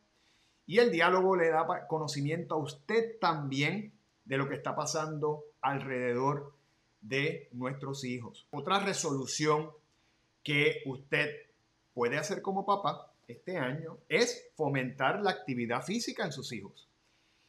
y 0.69 0.77
el 0.77 0.91
diálogo 0.91 1.35
le 1.35 1.49
da 1.49 1.65
conocimiento 1.87 2.53
a 2.53 2.59
usted 2.59 3.17
también 3.19 3.91
de 4.23 4.37
lo 4.37 4.47
que 4.47 4.53
está 4.53 4.75
pasando 4.75 5.45
alrededor 5.61 6.53
de 7.01 7.49
nuestros 7.53 8.03
hijos. 8.03 8.45
Otra 8.51 8.77
resolución 8.77 9.71
que 10.43 10.83
usted 10.85 11.31
puede 11.95 12.19
hacer 12.19 12.43
como 12.43 12.67
papá 12.67 13.11
este 13.27 13.57
año 13.57 13.97
es 14.09 14.51
fomentar 14.55 15.21
la 15.21 15.31
actividad 15.31 15.81
física 15.81 16.23
en 16.23 16.31
sus 16.31 16.51
hijos. 16.53 16.87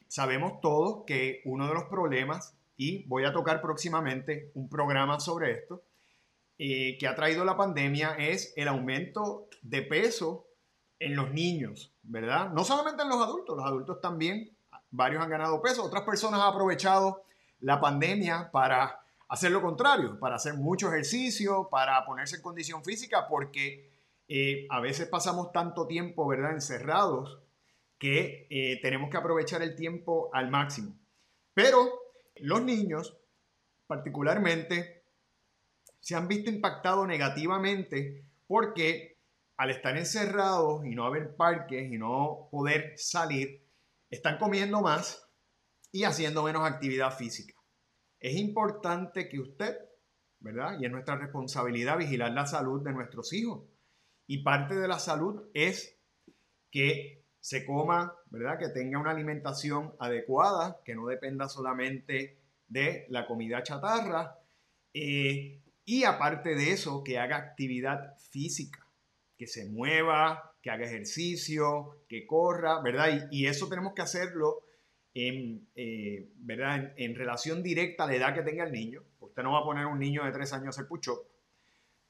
Sabemos 0.09 0.63
todos 0.63 1.05
que 1.07 1.43
uno 1.45 1.69
de 1.69 1.75
los 1.75 1.85
problemas, 1.91 2.55
y 2.79 3.05
voy 3.05 3.27
a 3.27 3.35
tocar 3.35 3.61
próximamente 3.61 4.51
un 4.55 4.71
programa 4.71 5.21
sobre 5.21 5.51
esto, 5.53 5.83
eh, 6.57 6.97
que 6.99 7.07
ha 7.07 7.15
traído 7.15 7.45
la 7.45 7.59
pandemia 7.59 8.15
es 8.19 8.55
el 8.57 8.69
aumento 8.69 9.47
de 9.61 9.83
peso 9.83 10.47
en 11.01 11.17
los 11.17 11.33
niños, 11.33 11.93
¿verdad? 12.03 12.51
No 12.51 12.63
solamente 12.63 13.03
en 13.03 13.09
los 13.09 13.21
adultos, 13.21 13.57
los 13.57 13.67
adultos 13.67 14.01
también, 14.01 14.51
varios 14.91 15.23
han 15.23 15.31
ganado 15.31 15.61
peso, 15.61 15.85
otras 15.85 16.03
personas 16.03 16.41
han 16.41 16.49
aprovechado 16.49 17.25
la 17.61 17.81
pandemia 17.81 18.51
para 18.53 19.01
hacer 19.29 19.51
lo 19.51 19.63
contrario, 19.63 20.19
para 20.21 20.37
hacer 20.37 20.55
mucho 20.55 20.89
ejercicio, 20.89 21.69
para 21.71 22.05
ponerse 22.05 22.37
en 22.37 22.43
condición 22.43 22.85
física, 22.85 23.27
porque 23.29 23.91
eh, 24.29 24.67
a 24.71 24.81
veces 24.81 25.09
pasamos 25.09 25.53
tanto 25.53 25.87
tiempo, 25.87 26.27
¿verdad?, 26.27 26.53
encerrados 26.53 27.39
que 27.99 28.47
eh, 28.51 28.79
tenemos 28.83 29.11
que 29.11 29.17
aprovechar 29.17 29.63
el 29.63 29.75
tiempo 29.75 30.31
al 30.33 30.51
máximo. 30.51 30.95
Pero 31.55 31.89
los 32.37 32.63
niños, 32.63 33.17
particularmente, 33.87 35.03
se 36.01 36.15
han 36.15 36.29
visto 36.29 36.51
impactados 36.51 37.07
negativamente 37.07 38.25
porque 38.47 39.10
al 39.61 39.69
estar 39.69 39.95
encerrados 39.95 40.87
y 40.87 40.95
no 40.95 41.05
haber 41.05 41.37
parques 41.37 41.93
y 41.93 41.99
no 41.99 42.49
poder 42.51 42.95
salir, 42.97 43.63
están 44.09 44.39
comiendo 44.39 44.81
más 44.81 45.29
y 45.93 46.05
haciendo 46.05 46.43
menos 46.45 46.67
actividad 46.67 47.15
física. 47.15 47.53
Es 48.19 48.37
importante 48.37 49.29
que 49.29 49.39
usted, 49.39 49.77
¿verdad? 50.39 50.79
Y 50.81 50.87
es 50.87 50.91
nuestra 50.91 51.17
responsabilidad 51.17 51.99
vigilar 51.99 52.33
la 52.33 52.47
salud 52.47 52.81
de 52.83 52.95
nuestros 52.95 53.35
hijos. 53.35 53.65
Y 54.27 54.43
parte 54.43 54.77
de 54.77 54.89
la 54.89 54.99
salud 54.99 55.51
es 55.53 55.95
que 56.71 57.23
se 57.39 57.67
coma, 57.67 58.15
¿verdad? 58.31 58.59
Que 58.59 58.71
tenga 58.71 58.99
una 58.99 59.11
alimentación 59.11 59.93
adecuada, 59.99 60.81
que 60.87 60.95
no 60.95 61.07
dependa 61.07 61.51
solamente 61.51 62.39
de 62.67 63.05
la 63.11 63.27
comida 63.27 63.63
chatarra. 63.63 64.39
Eh, 64.95 65.61
y 65.85 66.05
aparte 66.05 66.55
de 66.55 66.73
eso, 66.73 67.05
que 67.05 67.19
haga 67.19 67.37
actividad 67.37 68.17
física, 68.31 68.87
que 69.41 69.47
se 69.47 69.65
mueva, 69.65 70.53
que 70.61 70.71
haga 70.71 70.85
ejercicio, 70.85 72.03
que 72.07 72.27
corra, 72.27 72.83
¿verdad? 72.83 73.29
Y, 73.31 73.47
eso 73.47 73.71
tenemos 73.71 73.95
que 73.95 74.03
hacerlo 74.03 74.65
en, 75.15 75.67
eh, 75.75 76.29
¿verdad? 76.41 76.93
En, 76.99 77.15
relación 77.15 77.63
directa 77.63 78.05
a 78.05 78.09
la 78.09 78.17
edad 78.17 78.35
que 78.35 78.43
tenga 78.43 78.65
el 78.65 78.73
niño. 78.73 79.03
Usted 79.19 79.43
no 79.43 79.53
va 79.53 79.61
a 79.61 79.65
poner 79.65 79.87
un 79.87 79.99
niño 79.99 80.27
de 80.27 80.33
tres 80.33 80.53
años 80.53 80.77
a 80.77 80.83
hacer 80.83 80.87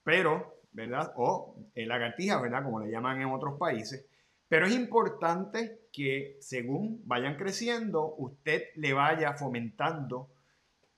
pero 0.02 0.56
¿verdad? 0.72 1.12
O 1.14 1.54
la 1.76 1.86
lagartija, 1.86 2.40
¿verdad? 2.40 2.64
Como 2.64 2.80
le 2.80 2.90
llaman 2.90 3.20
en 3.20 3.28
otros 3.28 3.56
países. 3.60 4.04
Pero 4.48 4.66
es 4.66 4.74
importante 4.74 5.82
que 5.92 6.36
según 6.40 7.00
vayan 7.04 7.36
creciendo, 7.36 8.16
usted 8.18 8.70
le 8.74 8.92
vaya 8.92 9.34
fomentando 9.34 10.30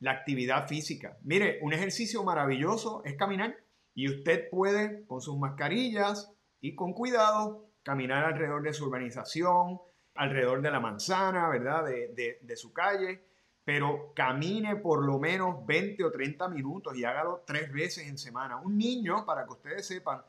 la 0.01 0.13
actividad 0.13 0.67
física. 0.67 1.19
Mire, 1.25 1.59
un 1.61 1.75
ejercicio 1.75 2.25
maravilloso 2.25 3.03
es 3.05 3.17
caminar 3.19 3.55
y 3.95 4.09
usted 4.09 4.49
puede 4.51 5.07
con 5.07 5.21
sus 5.21 5.39
mascarillas 5.39 6.33
y 6.61 6.75
con 6.75 6.93
cuidado 6.93 7.67
caminar 7.83 8.25
alrededor 8.25 8.63
de 8.63 8.73
su 8.73 8.87
urbanización, 8.87 9.81
alrededor 10.15 10.63
de 10.63 10.71
la 10.71 10.81
manzana, 10.81 11.49
¿verdad? 11.49 11.85
De, 11.85 12.39
de 12.41 12.57
su 12.57 12.73
calle 12.73 13.23
pero 13.65 14.13
camine 14.15 14.77
por 14.77 15.05
lo 15.05 15.19
menos 15.19 15.65
20 15.67 16.05
o 16.05 16.11
30 16.11 16.49
minutos 16.49 16.97
y 16.97 17.05
hágalo 17.05 17.45
tres 17.47 17.73
veces 17.73 18.09
en 18.09 18.19
semana. 18.19 18.57
Un 18.57 18.77
niño, 18.77 19.25
para 19.25 19.45
que 19.45 19.53
ustedes 19.53 19.87
sepan, 19.87 20.23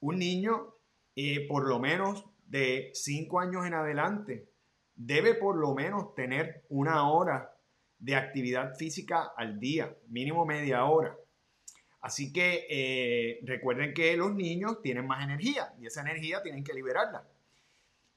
un 0.00 0.18
niño 0.18 0.74
eh, 1.16 1.46
por 1.48 1.68
lo 1.68 1.80
menos 1.80 2.24
de 2.46 2.90
5 2.94 3.40
años 3.40 3.66
en 3.66 3.74
adelante 3.74 4.48
debe 4.94 5.34
por 5.34 5.56
lo 5.56 5.74
menos 5.74 6.14
tener 6.14 6.64
una 6.68 7.10
hora 7.10 7.54
de 7.98 8.14
actividad 8.14 8.74
física 8.76 9.32
al 9.36 9.58
día, 9.58 9.96
mínimo 10.08 10.46
media 10.46 10.84
hora. 10.84 11.16
Así 12.00 12.32
que 12.32 12.66
eh, 12.70 13.40
recuerden 13.44 13.92
que 13.92 14.16
los 14.16 14.34
niños 14.34 14.80
tienen 14.82 15.06
más 15.06 15.24
energía 15.24 15.74
y 15.80 15.86
esa 15.86 16.02
energía 16.02 16.42
tienen 16.42 16.62
que 16.62 16.72
liberarla. 16.72 17.26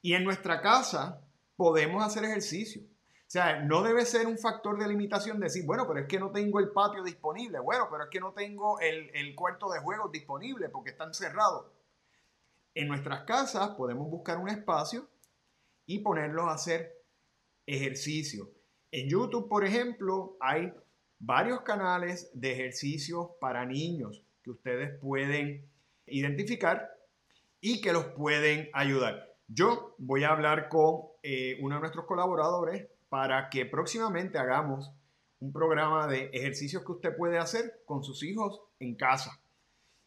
Y 0.02 0.14
en 0.14 0.24
nuestra 0.24 0.62
casa 0.62 1.22
podemos 1.56 2.04
hacer 2.04 2.24
ejercicio. 2.24 2.84
O 2.84 3.32
sea, 3.32 3.62
no 3.62 3.82
debe 3.82 4.06
ser 4.06 4.28
un 4.28 4.38
factor 4.38 4.78
de 4.78 4.88
limitación 4.88 5.40
decir, 5.40 5.66
bueno, 5.66 5.88
pero 5.88 6.02
es 6.02 6.08
que 6.08 6.20
no 6.20 6.32
tengo 6.32 6.60
el 6.60 6.70
patio 6.70 7.02
disponible, 7.04 7.60
bueno, 7.60 7.88
pero 7.90 8.04
es 8.04 8.10
que 8.10 8.20
no 8.20 8.34
tengo 8.34 8.80
el, 8.82 9.10
el 9.14 9.34
cuarto 9.36 9.72
de 9.72 9.80
juegos 9.80 10.12
disponible 10.12 10.70
porque 10.70 10.90
están 10.92 11.14
cerrados. 11.14 11.68
En 12.74 12.88
nuestras 12.88 13.24
casas 13.24 13.70
podemos 13.72 14.10
buscar 14.10 14.38
un 14.38 14.50
espacio 14.50 15.08
y 15.86 16.00
ponerlos 16.00 16.46
a 16.46 16.54
hacer 16.54 16.94
ejercicio. 17.66 18.50
En 18.92 19.10
YouTube, 19.10 19.48
por 19.48 19.66
ejemplo, 19.66 20.36
hay 20.40 20.74
varios 21.22 21.62
canales 21.62 22.32
de 22.34 22.52
ejercicios 22.52 23.28
para 23.40 23.66
niños 23.66 24.24
que 24.44 24.50
ustedes 24.50 25.00
pueden 25.00 25.70
identificar 26.08 26.90
y 27.60 27.80
que 27.80 27.94
los 27.94 28.06
pueden 28.06 28.70
ayudar. 28.74 29.30
Yo 29.48 29.96
voy 30.00 30.24
a 30.24 30.30
hablar 30.30 30.68
con 30.68 31.02
eh, 31.22 31.60
uno 31.62 31.76
de 31.76 31.82
nuestros 31.82 32.06
colaboradores 32.06 32.88
para 33.08 33.50
que 33.50 33.68
próximamente 33.68 34.40
hagamos 34.40 34.92
un 35.40 35.54
programa 35.54 36.08
de 36.08 36.32
ejercicios 36.34 36.84
que 36.84 36.92
usted 36.92 37.16
puede 37.16 37.38
hacer 37.38 37.82
con 37.86 38.04
sus 38.04 38.24
hijos 38.24 38.60
en 38.80 38.96
casa 38.96 39.40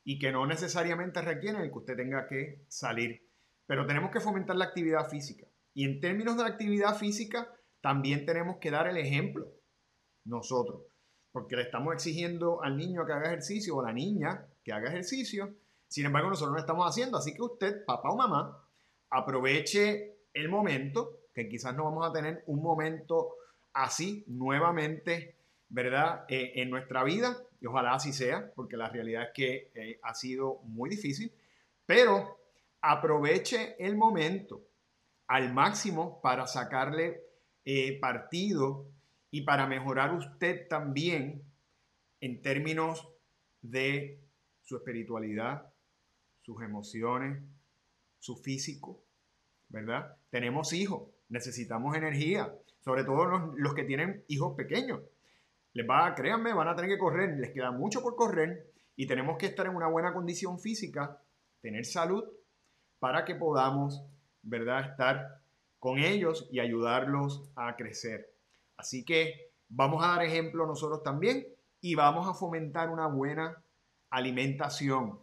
y 0.03 0.19
que 0.19 0.33
no 0.33 0.47
necesariamente 0.47 1.23
requieren 1.23 1.63
que 1.71 1.79
usted 1.79 1.97
tenga 1.97 2.27
que 2.27 2.65
salir. 2.67 3.23
Pero 3.67 3.87
tenemos 3.87 4.11
que 4.11 4.21
fomentar 4.21 4.57
la 4.57 4.67
actividad 4.67 5.09
física. 5.09 5.47
Y 5.75 5.85
en 5.85 6.01
términos 6.01 6.37
de 6.37 6.43
la 6.43 6.49
actividad 6.49 6.97
física, 6.97 7.53
también 7.81 8.27
tenemos 8.27 8.57
que 8.59 8.71
dar 8.71 8.89
el 8.89 8.97
ejemplo 8.97 9.47
nosotros, 10.25 10.83
porque 11.35 11.57
le 11.57 11.63
estamos 11.63 11.93
exigiendo 11.95 12.63
al 12.63 12.77
niño 12.77 13.05
que 13.05 13.13
haga 13.13 13.27
ejercicio 13.27 13.75
o 13.75 13.81
a 13.81 13.87
la 13.87 13.93
niña 13.93 14.47
que 14.63 14.73
haga 14.73 14.89
ejercicio. 14.89 15.53
Sin 15.89 16.07
embargo, 16.07 16.29
nosotros 16.29 16.53
no 16.53 16.59
lo 16.59 16.61
estamos 16.61 16.89
haciendo. 16.89 17.19
Así 17.19 17.35
que 17.35 17.43
usted, 17.43 17.85
papá 17.85 18.11
o 18.11 18.17
mamá, 18.17 18.65
aproveche 19.11 20.15
el 20.33 20.49
momento, 20.49 21.23
que 21.35 21.49
quizás 21.49 21.75
no 21.75 21.83
vamos 21.83 22.09
a 22.09 22.13
tener 22.13 22.45
un 22.47 22.63
momento 22.63 23.35
así 23.73 24.23
nuevamente, 24.29 25.35
¿verdad? 25.71 26.25
Eh, 26.29 26.53
en 26.55 26.71
nuestra 26.71 27.03
vida, 27.03 27.37
y 27.61 27.67
ojalá 27.67 27.95
así 27.95 28.13
sea, 28.13 28.53
porque 28.55 28.77
la 28.77 28.89
realidad 28.89 29.25
es 29.25 29.31
que 29.35 29.73
eh, 29.75 29.99
ha 30.05 30.15
sido 30.15 30.61
muy 30.63 30.89
difícil, 30.89 31.33
pero 31.85 32.39
aproveche 32.81 33.75
el 33.85 33.97
momento 33.97 34.63
al 35.27 35.53
máximo 35.53 36.21
para 36.23 36.47
sacarle 36.47 37.25
eh, 37.65 37.99
partido 37.99 38.87
y 39.35 39.43
para 39.43 39.67
mejorar 39.67 40.15
usted 40.15 40.69
también 40.69 41.43
en 42.21 42.41
términos 42.41 43.09
de 43.63 44.23
su 44.63 44.77
espiritualidad, 44.77 45.73
sus 46.43 46.63
emociones, 46.63 47.43
su 48.21 48.37
físico, 48.37 49.03
¿verdad? 49.71 50.19
Tenemos 50.31 50.73
hijos, 50.73 51.11
necesitamos 51.31 51.97
energía, 51.97 52.55
sobre 52.85 53.03
todo 53.03 53.53
los, 53.57 53.75
que 53.75 53.83
tienen 53.83 54.23
hijos 54.29 54.55
pequeños. 54.57 55.01
Les 55.73 55.85
va, 55.85 56.15
créanme, 56.15 56.55
van 56.55 56.69
a 56.69 56.77
tener 56.77 56.93
que 56.93 56.99
correr, 56.99 57.37
les 57.37 57.51
queda 57.51 57.73
mucho 57.73 58.05
por 58.05 58.15
correr 58.15 58.71
y 58.95 59.09
tenemos 59.09 59.37
que 59.37 59.47
estar 59.47 59.67
en 59.67 59.75
una 59.75 59.89
buena 59.89 60.13
condición 60.13 60.61
física, 60.61 61.21
tener 61.61 61.85
salud 61.87 62.23
para 63.01 63.25
que 63.25 63.35
podamos, 63.35 64.01
¿verdad?, 64.43 64.93
estar 64.93 65.41
con 65.81 65.99
ellos 65.99 66.49
y 66.53 66.61
ayudarlos 66.61 67.51
a 67.57 67.75
crecer. 67.75 68.34
Así 68.77 69.05
que 69.05 69.53
vamos 69.69 70.05
a 70.05 70.09
dar 70.09 70.25
ejemplo 70.25 70.67
nosotros 70.67 71.03
también 71.03 71.47
y 71.81 71.95
vamos 71.95 72.29
a 72.29 72.35
fomentar 72.35 72.91
una 72.91 73.07
buena 73.07 73.63
alimentación. 74.11 75.21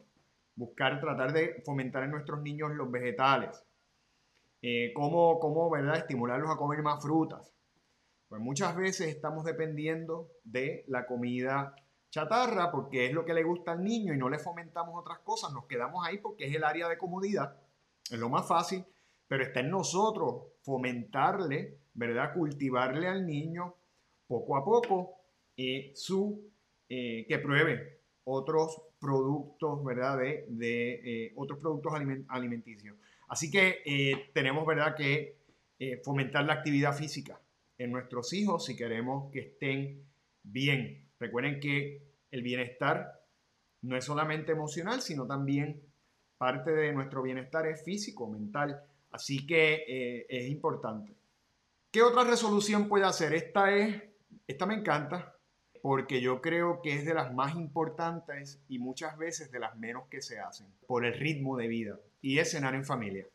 Buscar, 0.56 1.00
tratar 1.00 1.34
de 1.34 1.62
fomentar 1.66 2.04
en 2.04 2.12
nuestros 2.12 2.42
niños 2.42 2.72
los 2.72 2.92
vegetales, 2.92 3.64
eh, 4.62 4.92
cómo, 4.94 5.40
cómo 5.40 5.70
¿verdad? 5.70 5.98
estimularlos 5.98 6.50
a 6.50 6.58
comer 6.58 6.84
más 6.84 7.02
frutas. 7.02 7.54
Pues 8.28 8.42
muchas 8.42 8.76
veces 8.76 9.08
estamos 9.08 9.44
dependiendo 9.44 10.30
de 10.44 10.86
la 10.88 11.06
comida 11.06 11.76
chatarra 12.12 12.72
porque 12.72 13.08
es 13.08 13.14
lo 13.14 13.26
que 13.26 13.34
le 13.34 13.44
gusta 13.44 13.72
al 13.72 13.84
niño 13.84 14.14
y 14.14 14.18
no 14.18 14.30
le 14.30 14.38
fomentamos 14.38 14.96
otras 15.00 15.20
cosas, 15.20 15.52
nos 15.54 15.66
quedamos 15.66 16.06
ahí 16.06 16.18
porque 16.18 16.46
es 16.46 16.56
el 16.56 16.64
área 16.64 16.88
de 16.88 16.98
comodidad, 16.98 17.58
es 18.10 18.20
lo 18.20 18.30
más 18.30 18.48
fácil, 18.48 18.86
pero 19.28 19.44
está 19.44 19.62
en 19.62 19.72
nosotros 19.72 20.44
fomentarle, 20.62 21.80
¿verdad? 21.94 22.34
Cultivarle 22.34 23.08
al 23.08 23.26
niño 23.26 23.76
poco 24.28 24.56
a 24.56 24.64
poco 24.64 25.16
eh, 25.58 25.92
su, 25.96 26.50
eh, 26.90 27.26
que 27.28 27.40
pruebe 27.40 28.00
otros 28.24 28.82
productos, 29.00 29.84
¿verdad? 29.84 30.20
De, 30.20 30.46
de 30.50 31.34
otros 31.36 31.60
productos 31.60 31.94
alimenticios. 32.30 32.96
Así 33.28 33.50
que 33.50 33.82
eh, 33.86 34.30
tenemos, 34.34 34.66
¿verdad?, 34.66 34.94
que 34.96 35.38
eh, 35.80 36.02
fomentar 36.04 36.46
la 36.46 36.54
actividad 36.54 36.94
física 36.94 37.42
en 37.78 37.92
nuestros 37.92 38.34
hijos 38.34 38.66
si 38.66 38.76
queremos 38.76 39.32
que 39.32 39.40
estén 39.40 40.04
bien. 40.44 41.08
Recuerden 41.18 41.60
que 41.60 42.04
el 42.30 42.44
bienestar 42.44 43.24
no 43.82 43.96
es 43.98 44.04
solamente 44.04 44.52
emocional, 44.52 45.02
sino 45.02 45.26
también 45.26 45.82
parte 46.38 46.72
de 46.72 46.94
nuestro 46.94 47.24
bienestar 47.24 47.66
es 47.68 47.84
físico, 47.84 48.30
mental. 48.30 48.84
Así 49.12 49.48
que 49.48 49.86
eh, 49.88 50.26
es 50.30 50.50
importante. 50.50 51.14
¿Qué 51.92 52.02
otra 52.04 52.24
resolución 52.24 52.88
puede 52.88 53.04
hacer? 53.04 53.34
Esta 53.34 53.76
es, 53.76 54.02
esta 54.48 54.66
me 54.66 54.76
encanta 54.76 55.36
porque 55.82 56.22
yo 56.22 56.40
creo 56.40 56.82
que 56.82 56.96
es 56.96 57.06
de 57.06 57.14
las 57.14 57.34
más 57.34 57.54
importantes 57.56 58.64
y 58.70 58.80
muchas 58.80 59.18
veces 59.18 59.52
de 59.52 59.60
las 59.60 59.78
menos 59.78 60.08
que 60.08 60.22
se 60.22 60.40
hacen 60.40 60.68
por 60.88 61.06
el 61.06 61.14
ritmo 61.20 61.58
de 61.58 61.68
vida 61.68 62.00
y 62.22 62.40
es 62.40 62.52
cenar 62.52 62.76
en 62.76 62.86
familia. 62.86 63.28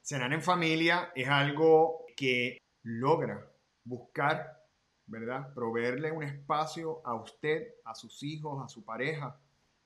Cenar 0.00 0.32
en 0.32 0.40
familia 0.40 1.12
es 1.14 1.28
algo 1.28 2.06
que 2.16 2.56
logra 2.84 3.46
buscar, 3.84 4.64
¿verdad? 5.04 5.52
Proveerle 5.52 6.10
un 6.10 6.22
espacio 6.22 7.02
a 7.04 7.14
usted, 7.14 7.74
a 7.84 7.94
sus 7.94 8.22
hijos, 8.22 8.64
a 8.64 8.68
su 8.68 8.82
pareja, 8.82 9.38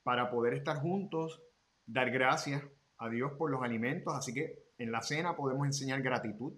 para 0.05 0.31
poder 0.31 0.55
estar 0.55 0.77
juntos, 0.77 1.42
dar 1.85 2.12
gracias 2.12 2.62
a 2.98 3.09
Dios 3.09 3.33
por 3.33 3.50
los 3.50 3.61
alimentos. 3.64 4.14
Así 4.14 4.33
que 4.33 4.66
en 4.79 4.92
la 4.92 5.03
cena 5.03 5.35
podemos 5.35 5.66
enseñar 5.66 6.00
gratitud, 6.00 6.53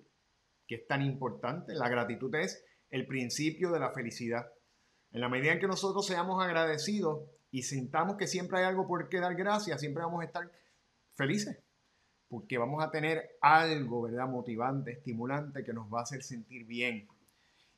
que 0.67 0.77
es 0.77 0.87
tan 0.87 1.03
importante. 1.03 1.75
La 1.75 1.89
gratitud 1.89 2.35
es 2.35 2.65
el 2.91 3.07
principio 3.07 3.71
de 3.71 3.81
la 3.81 3.93
felicidad. 3.93 4.53
En 5.13 5.21
la 5.21 5.29
medida 5.29 5.53
en 5.53 5.61
que 5.61 5.67
nosotros 5.67 6.07
seamos 6.07 6.43
agradecidos 6.43 7.29
y 7.51 7.63
sintamos 7.63 8.17
que 8.17 8.27
siempre 8.27 8.59
hay 8.59 8.65
algo 8.65 8.87
por 8.87 9.09
qué 9.09 9.21
dar 9.21 9.35
gracias, 9.35 9.81
siempre 9.81 10.03
vamos 10.03 10.23
a 10.23 10.27
estar 10.27 10.51
felices 11.15 11.59
porque 12.29 12.59
vamos 12.59 12.83
a 12.83 12.91
tener 12.91 13.39
algo, 13.41 14.03
¿verdad? 14.03 14.27
Motivante, 14.27 14.93
estimulante 14.93 15.65
que 15.65 15.73
nos 15.73 15.93
va 15.93 16.01
a 16.01 16.03
hacer 16.03 16.23
sentir 16.23 16.65
bien. 16.67 17.09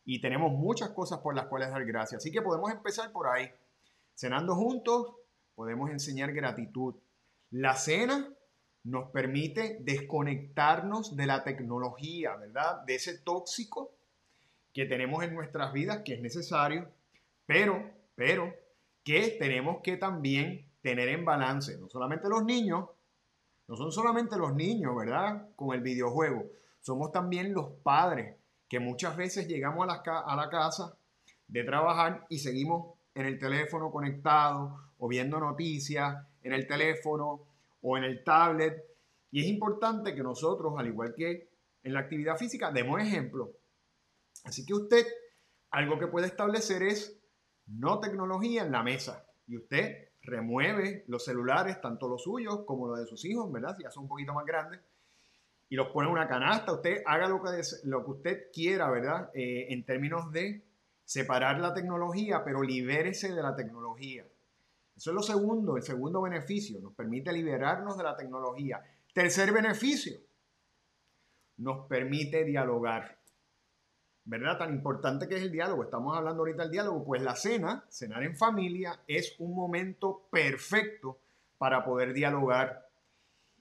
Y 0.04 0.20
tenemos 0.20 0.52
muchas 0.52 0.90
cosas 0.90 1.18
por 1.18 1.34
las 1.34 1.46
cuales 1.46 1.70
dar 1.70 1.84
gracias. 1.84 2.22
Así 2.22 2.32
que 2.32 2.40
podemos 2.40 2.70
empezar 2.70 3.12
por 3.12 3.28
ahí. 3.28 3.50
Cenando 4.14 4.54
juntos, 4.54 5.14
podemos 5.54 5.90
enseñar 5.90 6.32
gratitud. 6.32 6.94
La 7.50 7.74
cena 7.76 8.28
nos 8.88 9.10
permite 9.10 9.78
desconectarnos 9.80 11.14
de 11.14 11.26
la 11.26 11.44
tecnología, 11.44 12.36
¿verdad? 12.36 12.82
De 12.84 12.94
ese 12.94 13.18
tóxico 13.18 13.92
que 14.72 14.86
tenemos 14.86 15.22
en 15.24 15.34
nuestras 15.34 15.72
vidas, 15.72 16.02
que 16.04 16.14
es 16.14 16.20
necesario, 16.20 16.88
pero, 17.46 17.90
pero, 18.14 18.54
que 19.04 19.36
tenemos 19.38 19.82
que 19.82 19.96
también 19.96 20.66
tener 20.80 21.08
en 21.08 21.24
balance, 21.24 21.76
no 21.78 21.88
solamente 21.88 22.28
los 22.28 22.44
niños, 22.44 22.88
no 23.66 23.76
son 23.76 23.92
solamente 23.92 24.36
los 24.38 24.54
niños, 24.54 24.96
¿verdad? 24.96 25.48
Con 25.54 25.74
el 25.74 25.82
videojuego. 25.82 26.46
Somos 26.80 27.12
también 27.12 27.52
los 27.52 27.70
padres 27.82 28.36
que 28.68 28.80
muchas 28.80 29.16
veces 29.16 29.48
llegamos 29.48 29.84
a 29.84 29.86
la, 29.86 30.20
a 30.20 30.36
la 30.36 30.48
casa 30.48 30.96
de 31.46 31.64
trabajar 31.64 32.24
y 32.30 32.38
seguimos 32.38 32.94
en 33.14 33.26
el 33.26 33.38
teléfono 33.38 33.90
conectado 33.90 34.78
o 34.98 35.08
viendo 35.08 35.38
noticias 35.40 36.16
en 36.42 36.52
el 36.52 36.66
teléfono 36.66 37.47
o 37.82 37.96
en 37.96 38.04
el 38.04 38.24
tablet. 38.24 38.84
Y 39.30 39.40
es 39.40 39.46
importante 39.46 40.14
que 40.14 40.22
nosotros, 40.22 40.74
al 40.76 40.86
igual 40.86 41.14
que 41.16 41.50
en 41.82 41.92
la 41.92 42.00
actividad 42.00 42.36
física, 42.36 42.72
demos 42.72 43.00
ejemplo. 43.00 43.52
Así 44.44 44.64
que 44.64 44.74
usted, 44.74 45.06
algo 45.70 45.98
que 45.98 46.06
puede 46.06 46.26
establecer 46.26 46.82
es 46.82 47.20
no 47.66 48.00
tecnología 48.00 48.62
en 48.62 48.72
la 48.72 48.82
mesa. 48.82 49.26
Y 49.46 49.56
usted 49.56 50.08
remueve 50.22 51.04
los 51.08 51.24
celulares, 51.24 51.80
tanto 51.80 52.08
los 52.08 52.22
suyos 52.22 52.64
como 52.66 52.88
los 52.88 52.98
de 52.98 53.06
sus 53.06 53.24
hijos, 53.24 53.50
¿verdad? 53.52 53.76
Si 53.76 53.82
ya 53.82 53.90
son 53.90 54.04
un 54.04 54.08
poquito 54.08 54.32
más 54.32 54.44
grandes, 54.44 54.80
y 55.68 55.76
los 55.76 55.88
pone 55.88 56.08
en 56.08 56.14
una 56.14 56.28
canasta. 56.28 56.72
Usted 56.72 57.02
haga 57.06 57.28
lo 57.28 57.42
que, 57.42 57.50
lo 57.84 58.04
que 58.04 58.10
usted 58.10 58.42
quiera, 58.52 58.90
¿verdad? 58.90 59.30
Eh, 59.34 59.66
en 59.70 59.84
términos 59.84 60.32
de 60.32 60.64
separar 61.04 61.60
la 61.60 61.74
tecnología, 61.74 62.42
pero 62.44 62.62
libérese 62.62 63.32
de 63.32 63.42
la 63.42 63.54
tecnología. 63.54 64.26
Eso 64.98 65.10
es 65.10 65.14
lo 65.14 65.22
segundo, 65.22 65.76
el 65.76 65.82
segundo 65.84 66.20
beneficio. 66.20 66.80
Nos 66.80 66.92
permite 66.92 67.32
liberarnos 67.32 67.96
de 67.96 68.02
la 68.02 68.16
tecnología. 68.16 68.82
Tercer 69.14 69.52
beneficio, 69.52 70.18
nos 71.58 71.86
permite 71.86 72.42
dialogar. 72.44 73.16
¿verdad? 74.24 74.58
Tan 74.58 74.74
importante 74.74 75.28
que 75.28 75.36
es 75.36 75.42
el 75.42 75.52
diálogo. 75.52 75.84
Estamos 75.84 76.16
hablando 76.16 76.40
ahorita 76.42 76.64
del 76.64 76.72
diálogo, 76.72 77.04
pues 77.04 77.22
la 77.22 77.36
cena, 77.36 77.84
cenar 77.88 78.24
en 78.24 78.36
familia, 78.36 79.00
es 79.06 79.36
un 79.38 79.54
momento 79.54 80.26
perfecto 80.32 81.20
para 81.58 81.84
poder 81.84 82.12
dialogar. 82.12 82.90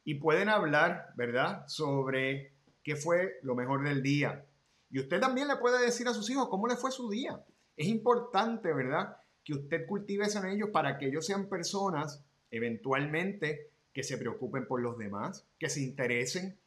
Y 0.03 0.15
pueden 0.15 0.49
hablar, 0.49 1.13
¿verdad? 1.15 1.67
Sobre 1.67 2.51
qué 2.83 2.95
fue 2.95 3.37
lo 3.43 3.53
mejor 3.53 3.83
del 3.83 4.01
día. 4.01 4.43
Y 4.89 4.99
usted 4.99 5.19
también 5.19 5.47
le 5.47 5.57
puede 5.57 5.85
decir 5.85 6.07
a 6.07 6.15
sus 6.15 6.29
hijos 6.31 6.49
cómo 6.49 6.67
le 6.67 6.77
fue 6.77 6.91
su 6.91 7.11
día. 7.11 7.39
Es 7.75 7.87
importante, 7.87 8.73
¿verdad? 8.73 9.17
Que 9.47 9.53
usted 9.53 9.87
cultive 9.87 10.25
eso 10.25 10.39
en 10.39 10.47
ellos 10.47 10.71
para 10.73 10.97
que 10.97 11.07
ellos 11.07 11.25
sean 11.25 11.47
personas, 11.47 12.21
eventualmente, 12.51 13.69
que 13.93 14.03
se 14.03 14.17
preocupen 14.17 14.67
por 14.67 14.81
los 14.81 14.97
demás, 14.97 15.47
que 15.57 15.69
se 15.69 15.81
interesen, 15.81 16.59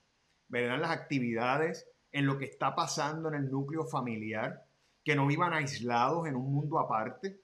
¿verdad? 0.48 0.76
En 0.76 0.80
las 0.80 0.90
actividades 0.90 1.86
en 2.10 2.24
lo 2.24 2.38
que 2.38 2.46
está 2.46 2.74
pasando 2.74 3.28
en 3.28 3.34
el 3.34 3.50
núcleo 3.50 3.84
familiar, 3.84 4.64
que 5.04 5.14
no 5.14 5.26
vivan 5.26 5.52
aislados 5.52 6.26
en 6.26 6.36
un 6.36 6.50
mundo 6.50 6.78
aparte, 6.78 7.38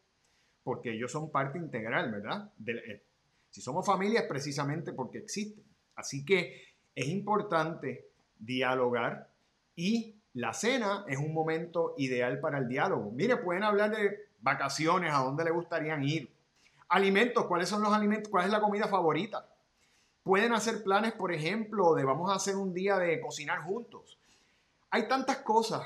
porque 0.63 0.95
ellos 0.95 1.13
son 1.13 1.31
parte 1.31 1.59
integral, 1.59 2.11
¿verdad? 2.11 2.51
Eh, 2.67 3.03
si 3.51 3.61
somos 3.61 3.85
familia 3.85 4.21
es 4.21 4.27
precisamente 4.27 4.95
porque 4.95 5.19
existen. 5.19 5.65
Así 5.97 6.25
que 6.25 6.63
es 6.95 7.09
importante 7.09 8.09
dialogar 8.39 9.31
y 9.75 10.17
la 10.33 10.55
cena 10.55 11.05
es 11.09 11.19
un 11.19 11.35
momento 11.35 11.95
ideal 11.99 12.41
para 12.41 12.59
el 12.59 12.69
diálogo. 12.69 13.11
Mire, 13.13 13.37
pueden 13.37 13.65
hablar 13.65 13.95
de 13.95 14.26
vacaciones, 14.47 15.13
a 15.13 15.19
dónde 15.19 15.45
le 15.45 15.51
gustarían 15.51 16.05
ir. 16.05 16.33
Alimentos, 16.89 17.47
¿cuáles 17.47 17.69
son 17.69 17.83
los 17.83 17.93
alimentos? 17.93 18.31
¿Cuál 18.31 18.45
es 18.45 18.53
la 18.53 18.61
comida 18.61 18.87
favorita? 18.87 19.45
Pueden 20.23 20.53
hacer 20.53 20.85
planes, 20.85 21.13
por 21.15 21.33
ejemplo, 21.33 21.95
de 21.95 22.05
vamos 22.05 22.31
a 22.31 22.37
hacer 22.37 22.55
un 22.55 22.73
día 22.73 22.97
de 22.97 23.21
cocinar 23.21 23.63
juntos. 23.63 24.19
Hay 24.91 25.09
tantas 25.09 25.39
cosas. 25.39 25.83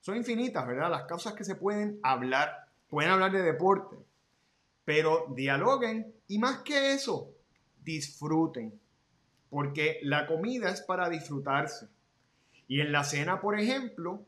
Son 0.00 0.16
infinitas, 0.16 0.66
¿verdad? 0.66 0.90
Las 0.90 1.04
cosas 1.04 1.34
que 1.34 1.44
se 1.44 1.54
pueden 1.54 2.00
hablar. 2.02 2.66
Pueden 2.88 3.12
hablar 3.12 3.30
de 3.30 3.42
deporte. 3.42 3.96
Pero 4.84 5.26
dialoguen 5.30 6.14
y 6.26 6.38
más 6.40 6.58
que 6.58 6.94
eso, 6.94 7.30
disfruten. 7.80 8.78
Porque 9.50 10.00
la 10.02 10.26
comida 10.26 10.68
es 10.70 10.80
para 10.80 11.08
disfrutarse. 11.08 11.88
Y 12.66 12.80
en 12.80 12.90
la 12.90 13.04
cena, 13.04 13.40
por 13.40 13.58
ejemplo, 13.58 14.24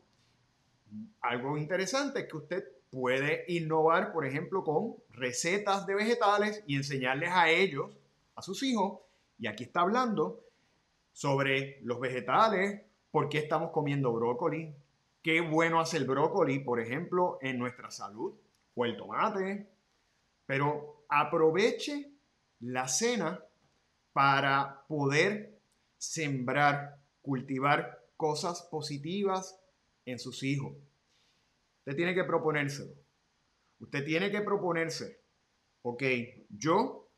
algo 1.19 1.57
interesante 1.57 2.21
es 2.21 2.27
que 2.29 2.37
usted 2.37 2.78
puede 2.91 3.45
innovar, 3.47 4.11
por 4.11 4.25
ejemplo, 4.25 4.63
con 4.63 4.95
recetas 5.11 5.85
de 5.85 5.95
vegetales 5.95 6.63
y 6.67 6.75
enseñarles 6.75 7.29
a 7.31 7.49
ellos, 7.49 7.91
a 8.35 8.41
sus 8.41 8.63
hijos, 8.63 8.99
y 9.37 9.47
aquí 9.47 9.63
está 9.63 9.81
hablando 9.81 10.43
sobre 11.11 11.79
los 11.83 11.99
vegetales, 11.99 12.81
por 13.11 13.29
qué 13.29 13.39
estamos 13.39 13.71
comiendo 13.71 14.13
brócoli, 14.13 14.73
qué 15.21 15.41
bueno 15.41 15.79
hace 15.79 15.97
el 15.97 16.05
brócoli, 16.05 16.59
por 16.59 16.79
ejemplo, 16.79 17.37
en 17.41 17.59
nuestra 17.59 17.91
salud, 17.91 18.33
o 18.75 18.85
el 18.85 18.95
tomate, 18.97 19.67
pero 20.45 21.03
aproveche 21.09 22.11
la 22.61 22.87
cena 22.87 23.43
para 24.13 24.83
poder 24.87 25.59
sembrar, 25.97 26.97
cultivar 27.21 28.05
cosas 28.15 28.63
positivas 28.63 29.59
en 30.05 30.19
sus 30.19 30.43
hijos. 30.43 30.73
Usted 31.89 31.97
tiene 31.97 32.13
que 32.13 32.23
proponérselo. 32.23 32.93
Usted 33.79 34.05
tiene 34.05 34.29
que 34.29 34.41
proponerse, 34.41 35.23
ok, 35.81 36.03
yo 36.49 37.09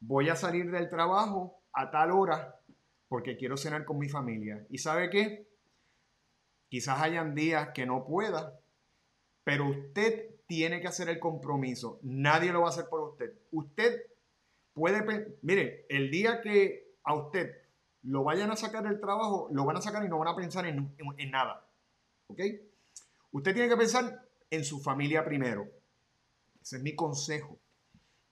voy 0.00 0.28
a 0.28 0.36
salir 0.36 0.70
del 0.70 0.90
trabajo 0.90 1.62
a 1.72 1.90
tal 1.90 2.10
hora 2.10 2.60
porque 3.08 3.38
quiero 3.38 3.56
cenar 3.56 3.86
con 3.86 3.96
mi 3.96 4.10
familia. 4.10 4.66
¿Y 4.68 4.76
sabe 4.76 5.08
qué? 5.08 5.48
Quizás 6.68 7.00
hayan 7.00 7.34
días 7.34 7.70
que 7.70 7.86
no 7.86 8.04
pueda, 8.04 8.60
pero 9.44 9.70
usted 9.70 10.28
tiene 10.46 10.82
que 10.82 10.88
hacer 10.88 11.08
el 11.08 11.20
compromiso. 11.20 11.98
Nadie 12.02 12.52
lo 12.52 12.60
va 12.60 12.66
a 12.66 12.70
hacer 12.70 12.84
por 12.90 13.00
usted. 13.08 13.32
Usted 13.50 14.02
puede, 14.74 15.38
mire, 15.40 15.86
el 15.88 16.10
día 16.10 16.42
que 16.42 16.96
a 17.02 17.14
usted 17.14 17.50
lo 18.02 18.24
vayan 18.24 18.50
a 18.50 18.56
sacar 18.56 18.82
del 18.82 19.00
trabajo, 19.00 19.48
lo 19.52 19.64
van 19.64 19.78
a 19.78 19.80
sacar 19.80 20.04
y 20.04 20.08
no 20.08 20.18
van 20.18 20.28
a 20.28 20.36
pensar 20.36 20.66
en, 20.66 20.94
en 20.98 21.30
nada. 21.30 21.66
¿Ok? 22.26 22.40
Usted 23.32 23.52
tiene 23.54 23.68
que 23.68 23.76
pensar 23.76 24.28
en 24.50 24.64
su 24.64 24.80
familia 24.80 25.24
primero. 25.24 25.68
Ese 26.60 26.76
es 26.76 26.82
mi 26.82 26.94
consejo. 26.94 27.58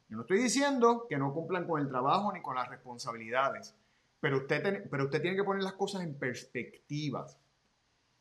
Yo 0.09 0.17
no 0.17 0.23
estoy 0.23 0.39
diciendo 0.39 1.07
que 1.09 1.19
no 1.19 1.33
cumplan 1.33 1.67
con 1.67 1.81
el 1.81 1.89
trabajo 1.89 2.33
ni 2.33 2.41
con 2.41 2.55
las 2.55 2.69
responsabilidades, 2.69 3.75
pero 4.21 4.39
usted, 4.39 4.89
pero 4.91 5.05
usted 5.05 5.21
tiene 5.21 5.37
que 5.37 5.45
poner 5.45 5.63
las 5.63 5.75
cosas 5.75 6.03
en 6.03 6.19
perspectivas. 6.19 7.39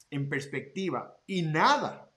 En 0.09 0.29
perspectiva. 0.29 1.17
Y 1.27 1.43
nada, 1.43 2.11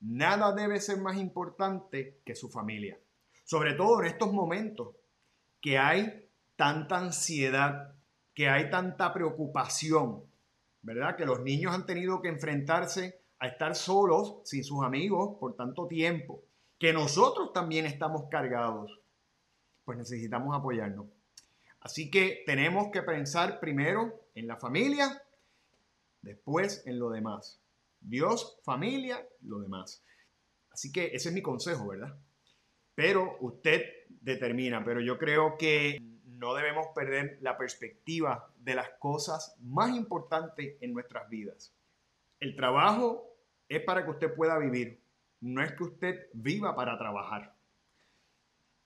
nada 0.00 0.52
debe 0.52 0.80
ser 0.80 0.98
más 0.98 1.16
importante 1.16 2.20
que 2.24 2.34
su 2.34 2.48
familia. 2.48 2.98
Sobre 3.44 3.74
todo 3.74 4.00
en 4.00 4.06
estos 4.06 4.32
momentos 4.32 4.96
que 5.60 5.78
hay 5.78 6.28
tanta 6.56 6.98
ansiedad, 6.98 7.94
que 8.34 8.48
hay 8.48 8.70
tanta 8.70 9.12
preocupación, 9.12 10.24
¿verdad? 10.82 11.16
Que 11.16 11.26
los 11.26 11.40
niños 11.40 11.74
han 11.74 11.86
tenido 11.86 12.20
que 12.20 12.28
enfrentarse 12.28 13.23
a 13.38 13.46
estar 13.46 13.74
solos 13.74 14.40
sin 14.44 14.64
sus 14.64 14.84
amigos 14.84 15.36
por 15.38 15.56
tanto 15.56 15.86
tiempo, 15.86 16.42
que 16.78 16.92
nosotros 16.92 17.52
también 17.52 17.86
estamos 17.86 18.24
cargados, 18.30 18.90
pues 19.84 19.98
necesitamos 19.98 20.56
apoyarnos. 20.56 21.06
Así 21.80 22.10
que 22.10 22.42
tenemos 22.46 22.90
que 22.90 23.02
pensar 23.02 23.60
primero 23.60 24.28
en 24.34 24.46
la 24.46 24.56
familia, 24.56 25.22
después 26.22 26.82
en 26.86 26.98
lo 26.98 27.10
demás. 27.10 27.60
Dios, 28.00 28.58
familia, 28.64 29.26
lo 29.42 29.60
demás. 29.60 30.02
Así 30.70 30.90
que 30.90 31.06
ese 31.12 31.28
es 31.28 31.34
mi 31.34 31.42
consejo, 31.42 31.88
¿verdad? 31.88 32.16
Pero 32.94 33.36
usted 33.40 33.82
determina, 34.08 34.84
pero 34.84 35.00
yo 35.00 35.18
creo 35.18 35.56
que 35.58 35.98
no 36.24 36.54
debemos 36.54 36.88
perder 36.94 37.38
la 37.40 37.56
perspectiva 37.56 38.50
de 38.58 38.74
las 38.74 38.90
cosas 38.98 39.56
más 39.60 39.94
importantes 39.96 40.76
en 40.80 40.92
nuestras 40.92 41.28
vidas. 41.28 41.72
El 42.44 42.56
trabajo 42.56 43.34
es 43.70 43.82
para 43.84 44.04
que 44.04 44.10
usted 44.10 44.34
pueda 44.34 44.58
vivir, 44.58 45.02
no 45.40 45.62
es 45.62 45.72
que 45.72 45.84
usted 45.84 46.26
viva 46.34 46.76
para 46.76 46.98
trabajar. 46.98 47.54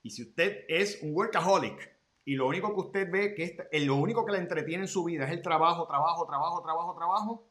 Y 0.00 0.10
si 0.10 0.22
usted 0.22 0.64
es 0.68 1.02
un 1.02 1.12
workaholic 1.12 1.92
y 2.24 2.36
lo 2.36 2.46
único 2.46 2.72
que 2.72 2.80
usted 2.82 3.10
ve 3.10 3.34
que 3.34 3.58
es 3.72 3.84
lo 3.84 3.96
único 3.96 4.24
que 4.24 4.30
le 4.30 4.38
entretiene 4.38 4.84
en 4.84 4.88
su 4.88 5.02
vida 5.02 5.24
es 5.24 5.32
el 5.32 5.42
trabajo, 5.42 5.88
trabajo, 5.88 6.24
trabajo, 6.24 6.62
trabajo, 6.62 6.94
trabajo, 6.94 7.48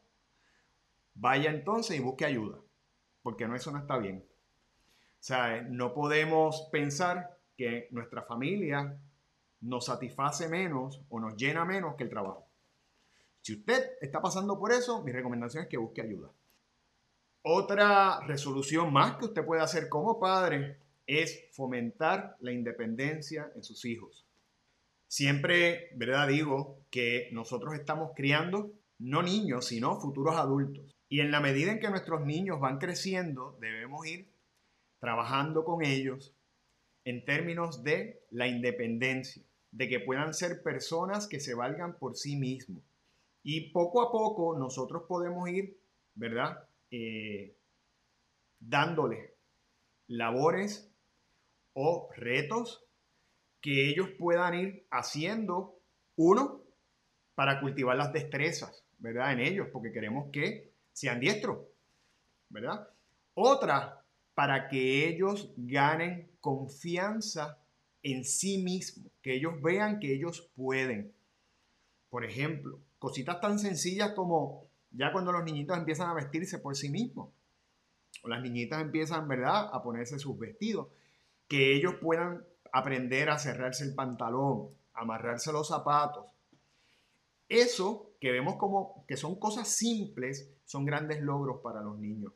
vaya 1.12 1.50
entonces 1.50 1.98
y 1.98 2.00
busque 2.00 2.24
ayuda, 2.24 2.56
porque 3.22 3.46
no 3.46 3.54
eso 3.54 3.70
no 3.70 3.76
está 3.76 3.98
bien. 3.98 4.24
O 4.26 5.22
sea, 5.22 5.60
no 5.60 5.92
podemos 5.92 6.70
pensar 6.72 7.36
que 7.54 7.86
nuestra 7.90 8.22
familia 8.22 8.98
nos 9.60 9.84
satisface 9.84 10.48
menos 10.48 11.02
o 11.10 11.20
nos 11.20 11.36
llena 11.36 11.66
menos 11.66 11.96
que 11.96 12.04
el 12.04 12.08
trabajo. 12.08 12.47
Si 13.48 13.54
usted 13.54 13.92
está 14.02 14.20
pasando 14.20 14.58
por 14.58 14.72
eso, 14.72 15.02
mi 15.02 15.10
recomendación 15.10 15.62
es 15.62 15.70
que 15.70 15.78
busque 15.78 16.02
ayuda. 16.02 16.30
Otra 17.40 18.20
resolución 18.26 18.92
más 18.92 19.16
que 19.16 19.24
usted 19.24 19.42
puede 19.42 19.62
hacer 19.62 19.88
como 19.88 20.20
padre 20.20 20.76
es 21.06 21.48
fomentar 21.52 22.36
la 22.40 22.52
independencia 22.52 23.50
en 23.56 23.62
sus 23.64 23.86
hijos. 23.86 24.26
Siempre, 25.06 25.88
¿verdad? 25.96 26.28
Digo 26.28 26.82
que 26.90 27.30
nosotros 27.32 27.72
estamos 27.72 28.10
criando 28.14 28.70
no 28.98 29.22
niños, 29.22 29.64
sino 29.64 29.98
futuros 29.98 30.36
adultos. 30.36 30.94
Y 31.08 31.20
en 31.20 31.30
la 31.30 31.40
medida 31.40 31.72
en 31.72 31.80
que 31.80 31.88
nuestros 31.88 32.26
niños 32.26 32.60
van 32.60 32.76
creciendo, 32.76 33.56
debemos 33.62 34.06
ir 34.06 34.30
trabajando 34.98 35.64
con 35.64 35.82
ellos 35.82 36.34
en 37.06 37.24
términos 37.24 37.82
de 37.82 38.26
la 38.30 38.46
independencia, 38.46 39.42
de 39.70 39.88
que 39.88 40.00
puedan 40.00 40.34
ser 40.34 40.62
personas 40.62 41.26
que 41.26 41.40
se 41.40 41.54
valgan 41.54 41.96
por 41.98 42.14
sí 42.14 42.36
mismos. 42.36 42.82
Y 43.42 43.70
poco 43.70 44.02
a 44.02 44.10
poco 44.10 44.58
nosotros 44.58 45.04
podemos 45.08 45.48
ir, 45.48 45.78
¿verdad? 46.14 46.68
Eh, 46.90 47.56
dándole 48.58 49.34
labores 50.08 50.90
o 51.74 52.10
retos 52.16 52.84
que 53.60 53.88
ellos 53.88 54.08
puedan 54.18 54.54
ir 54.54 54.86
haciendo, 54.90 55.80
uno, 56.16 56.62
para 57.34 57.60
cultivar 57.60 57.96
las 57.96 58.12
destrezas, 58.12 58.84
¿verdad? 58.98 59.32
En 59.32 59.40
ellos, 59.40 59.68
porque 59.72 59.92
queremos 59.92 60.30
que 60.32 60.72
sean 60.92 61.20
diestros, 61.20 61.66
¿verdad? 62.48 62.88
Otra, 63.34 64.04
para 64.34 64.68
que 64.68 65.08
ellos 65.08 65.52
ganen 65.56 66.32
confianza 66.40 67.58
en 68.02 68.24
sí 68.24 68.58
mismos, 68.58 69.12
que 69.22 69.34
ellos 69.34 69.60
vean 69.62 70.00
que 70.00 70.12
ellos 70.12 70.50
pueden. 70.56 71.12
Por 72.08 72.24
ejemplo, 72.24 72.80
cositas 72.98 73.40
tan 73.40 73.58
sencillas 73.58 74.12
como 74.12 74.66
ya 74.90 75.12
cuando 75.12 75.32
los 75.32 75.44
niñitos 75.44 75.76
empiezan 75.76 76.08
a 76.08 76.14
vestirse 76.14 76.58
por 76.58 76.76
sí 76.76 76.88
mismos, 76.88 77.30
o 78.22 78.28
las 78.28 78.42
niñitas 78.42 78.80
empiezan, 78.80 79.28
¿verdad?, 79.28 79.70
a 79.72 79.82
ponerse 79.82 80.18
sus 80.18 80.38
vestidos, 80.38 80.88
que 81.46 81.74
ellos 81.74 81.94
puedan 82.00 82.44
aprender 82.72 83.30
a 83.30 83.38
cerrarse 83.38 83.84
el 83.84 83.94
pantalón, 83.94 84.68
amarrarse 84.94 85.52
los 85.52 85.68
zapatos. 85.68 86.26
Eso 87.48 88.10
que 88.20 88.32
vemos 88.32 88.56
como 88.56 89.04
que 89.06 89.16
son 89.16 89.38
cosas 89.38 89.68
simples, 89.68 90.50
son 90.64 90.84
grandes 90.84 91.22
logros 91.22 91.60
para 91.62 91.80
los 91.80 91.98
niños, 91.98 92.32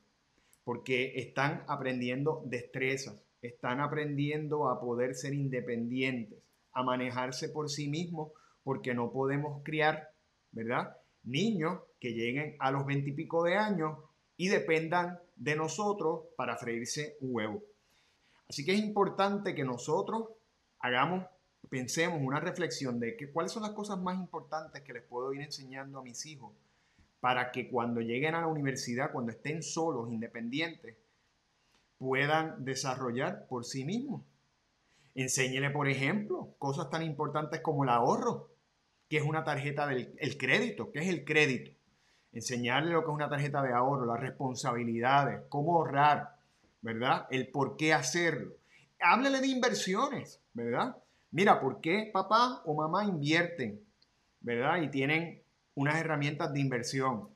porque 0.64 1.18
están 1.18 1.64
aprendiendo 1.66 2.42
destrezas, 2.46 3.22
están 3.42 3.81
aprendiendo 3.81 4.68
a 4.68 4.81
poder 4.81 5.14
ser 5.14 5.35
independientes, 5.35 6.38
a 6.72 6.83
manejarse 6.83 7.48
por 7.48 7.68
sí 7.68 7.88
mismos, 7.88 8.33
porque 8.62 8.94
no 8.94 9.11
podemos 9.11 9.62
criar, 9.64 10.12
¿verdad? 10.53 10.97
Niños 11.25 11.81
que 11.99 12.12
lleguen 12.12 12.57
a 12.59 12.71
los 12.71 12.87
veintipico 12.87 13.43
de 13.45 13.57
años 13.57 13.99
y 14.37 14.49
dependan 14.49 15.19
de 15.37 15.57
nosotros 15.57 16.23
para 16.37 16.57
freírse 16.57 17.17
un 17.21 17.31
huevo. 17.35 17.62
Así 18.49 18.65
que 18.65 18.73
es 18.73 18.81
importante 18.81 19.55
que 19.55 19.65
nosotros 19.65 20.29
hagamos, 20.81 21.25
pensemos 21.71 22.21
una 22.21 22.41
reflexión 22.41 23.01
de 23.01 23.17
que, 23.17 23.31
cuáles 23.31 23.53
son 23.53 23.62
las 23.62 23.73
cosas 23.73 23.99
más 23.99 24.19
importantes 24.19 24.83
que 24.83 24.93
les 24.93 25.03
puedo 25.03 25.33
ir 25.33 25.41
enseñando 25.41 25.99
a 25.99 26.03
mis 26.03 26.27
hijos 26.27 26.53
para 27.21 27.53
que 27.53 27.69
cuando 27.71 28.01
lleguen 28.01 28.35
a 28.35 28.41
la 28.41 28.49
universidad, 28.49 29.12
cuando 29.12 29.31
estén 29.31 29.62
solos, 29.62 30.11
independientes, 30.11 30.97
puedan 31.99 32.65
desarrollar 32.65 33.47
por 33.47 33.65
sí 33.65 33.85
mismos. 33.85 34.23
Enséñele, 35.15 35.71
por 35.71 35.88
ejemplo, 35.88 36.55
cosas 36.59 36.91
tan 36.91 37.03
importantes 37.03 37.61
como 37.61 37.85
el 37.85 37.91
ahorro, 37.91 38.49
que 39.12 39.18
es 39.18 39.25
una 39.25 39.44
tarjeta 39.44 39.87
del 39.87 40.14
el 40.16 40.38
crédito, 40.38 40.90
que 40.90 41.01
es 41.01 41.09
el 41.09 41.22
crédito. 41.27 41.70
Enseñarle 42.33 42.92
lo 42.92 43.05
que 43.05 43.11
es 43.11 43.14
una 43.14 43.29
tarjeta 43.29 43.61
de 43.61 43.75
ahorro, 43.75 44.07
las 44.07 44.18
responsabilidades, 44.18 45.42
cómo 45.51 45.77
ahorrar, 45.77 46.38
¿verdad? 46.81 47.27
El 47.31 47.48
por 47.48 47.77
qué 47.77 47.92
hacerlo. 47.92 48.55
Háblele 48.98 49.42
de 49.42 49.48
inversiones, 49.48 50.40
¿verdad? 50.55 50.96
Mira, 51.31 51.61
¿por 51.61 51.83
qué 51.83 52.09
papá 52.11 52.62
o 52.64 52.75
mamá 52.75 53.05
invierten, 53.05 53.85
¿verdad? 54.40 54.81
Y 54.81 54.88
tienen 54.88 55.42
unas 55.75 55.96
herramientas 55.96 56.51
de 56.51 56.61
inversión. 56.61 57.29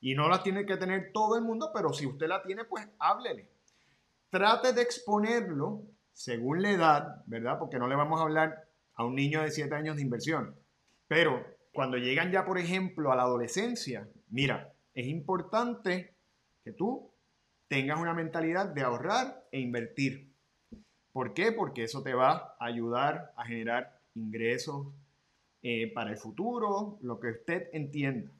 Y 0.00 0.14
no 0.14 0.30
las 0.30 0.42
tiene 0.42 0.64
que 0.64 0.78
tener 0.78 1.12
todo 1.12 1.36
el 1.36 1.44
mundo, 1.44 1.70
pero 1.74 1.92
si 1.92 2.06
usted 2.06 2.28
la 2.28 2.42
tiene, 2.42 2.64
pues 2.64 2.88
háblele. 2.98 3.50
Trate 4.30 4.72
de 4.72 4.80
exponerlo 4.80 5.82
según 6.14 6.62
la 6.62 6.70
edad, 6.70 7.22
¿verdad? 7.26 7.58
Porque 7.58 7.78
no 7.78 7.88
le 7.88 7.94
vamos 7.94 8.20
a 8.20 8.22
hablar 8.22 8.70
a 8.94 9.04
un 9.04 9.14
niño 9.14 9.42
de 9.42 9.50
7 9.50 9.74
años 9.74 9.96
de 9.96 10.02
inversión. 10.02 10.63
Pero 11.08 11.44
cuando 11.72 11.96
llegan 11.96 12.30
ya, 12.30 12.44
por 12.44 12.58
ejemplo, 12.58 13.12
a 13.12 13.16
la 13.16 13.22
adolescencia, 13.22 14.08
mira, 14.28 14.72
es 14.94 15.06
importante 15.06 16.14
que 16.64 16.72
tú 16.72 17.10
tengas 17.68 18.00
una 18.00 18.14
mentalidad 18.14 18.66
de 18.66 18.82
ahorrar 18.82 19.46
e 19.50 19.60
invertir. 19.60 20.32
¿Por 21.12 21.34
qué? 21.34 21.52
Porque 21.52 21.84
eso 21.84 22.02
te 22.02 22.14
va 22.14 22.56
a 22.58 22.66
ayudar 22.66 23.32
a 23.36 23.44
generar 23.44 24.00
ingresos 24.14 24.88
eh, 25.62 25.92
para 25.92 26.10
el 26.10 26.16
futuro, 26.16 26.98
lo 27.02 27.20
que 27.20 27.30
usted 27.30 27.68
entienda. 27.72 28.30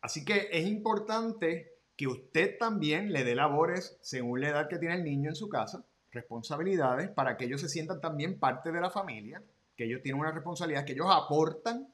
Así 0.00 0.24
que 0.24 0.48
es 0.52 0.66
importante 0.66 1.72
que 1.96 2.06
usted 2.06 2.58
también 2.58 3.12
le 3.12 3.24
dé 3.24 3.34
labores 3.34 3.98
según 4.02 4.40
la 4.40 4.50
edad 4.50 4.68
que 4.68 4.78
tiene 4.78 4.96
el 4.96 5.04
niño 5.04 5.30
en 5.30 5.36
su 5.36 5.48
casa 5.48 5.84
responsabilidades 6.16 7.10
para 7.10 7.36
que 7.36 7.44
ellos 7.44 7.60
se 7.60 7.68
sientan 7.68 8.00
también 8.00 8.40
parte 8.40 8.72
de 8.72 8.80
la 8.80 8.90
familia, 8.90 9.42
que 9.76 9.84
ellos 9.84 10.02
tienen 10.02 10.20
una 10.20 10.32
responsabilidad, 10.32 10.84
que 10.84 10.94
ellos 10.94 11.08
aportan, 11.10 11.86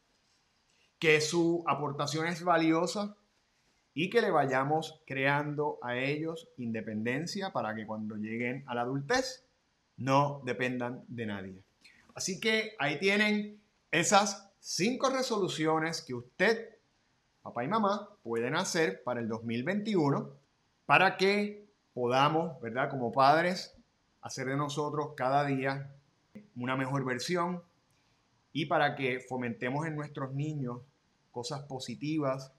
que 1.03 1.21
su 1.21 1.65
aportación 1.67 2.29
es 2.29 2.45
valiosa 2.45 3.17
y 3.93 4.09
que 4.09 4.21
le 4.21 4.31
vayamos 4.31 5.03
creando 5.05 5.81
a 5.83 5.97
ellos 5.97 6.49
independencia 6.59 7.53
para 7.53 7.75
que 7.75 7.85
cuando 7.85 8.15
lleguen 8.15 8.63
a 8.69 8.77
la 8.77 8.83
adultez 8.83 9.45
no 9.97 10.43
dependan 10.45 11.03
de 11.09 11.27
nadie. 11.27 11.65
Así 12.15 12.39
que 12.39 12.77
ahí 12.79 13.01
tienen 13.01 13.61
esas 13.91 14.53
cinco 14.61 15.11
resoluciones 15.11 16.03
que 16.03 16.15
usted, 16.15 16.69
papá 17.43 17.65
y 17.65 17.69
mamá, 17.69 18.09
pueden 18.23 18.55
hacer 18.55 19.03
para 19.03 19.19
el 19.19 19.27
2021 19.27 20.31
para 20.87 21.17
que 21.17 21.67
podamos, 21.95 22.61
¿verdad? 22.61 22.89
Como 22.91 23.11
padres, 23.11 23.77
hacer 24.21 24.47
de 24.47 24.57
nosotros 24.57 25.15
cada 25.17 25.45
día 25.47 25.97
una 26.55 26.77
mejor 26.77 27.05
versión 27.05 27.61
y 28.53 28.67
para 28.67 28.95
que 28.95 29.19
fomentemos 29.19 29.85
en 29.85 29.97
nuestros 29.97 30.33
niños 30.33 30.83
cosas 31.33 31.63
positivas, 31.63 32.53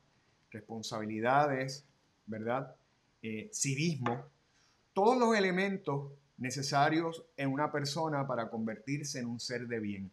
responsabilidades, 0.52 1.86
¿verdad? 2.26 2.76
Eh, 3.22 3.50
civismo, 3.54 4.26
todos 4.94 5.18
los 5.18 5.38
elementos 5.38 6.12
necesarios 6.38 7.24
en 7.38 7.52
una 7.52 7.72
persona 7.72 8.28
para 8.28 8.50
convertirse 8.50 9.20
en 9.20 9.28
un 9.28 9.40
ser 9.40 9.68
de 9.68 9.80
bien. 9.80 10.12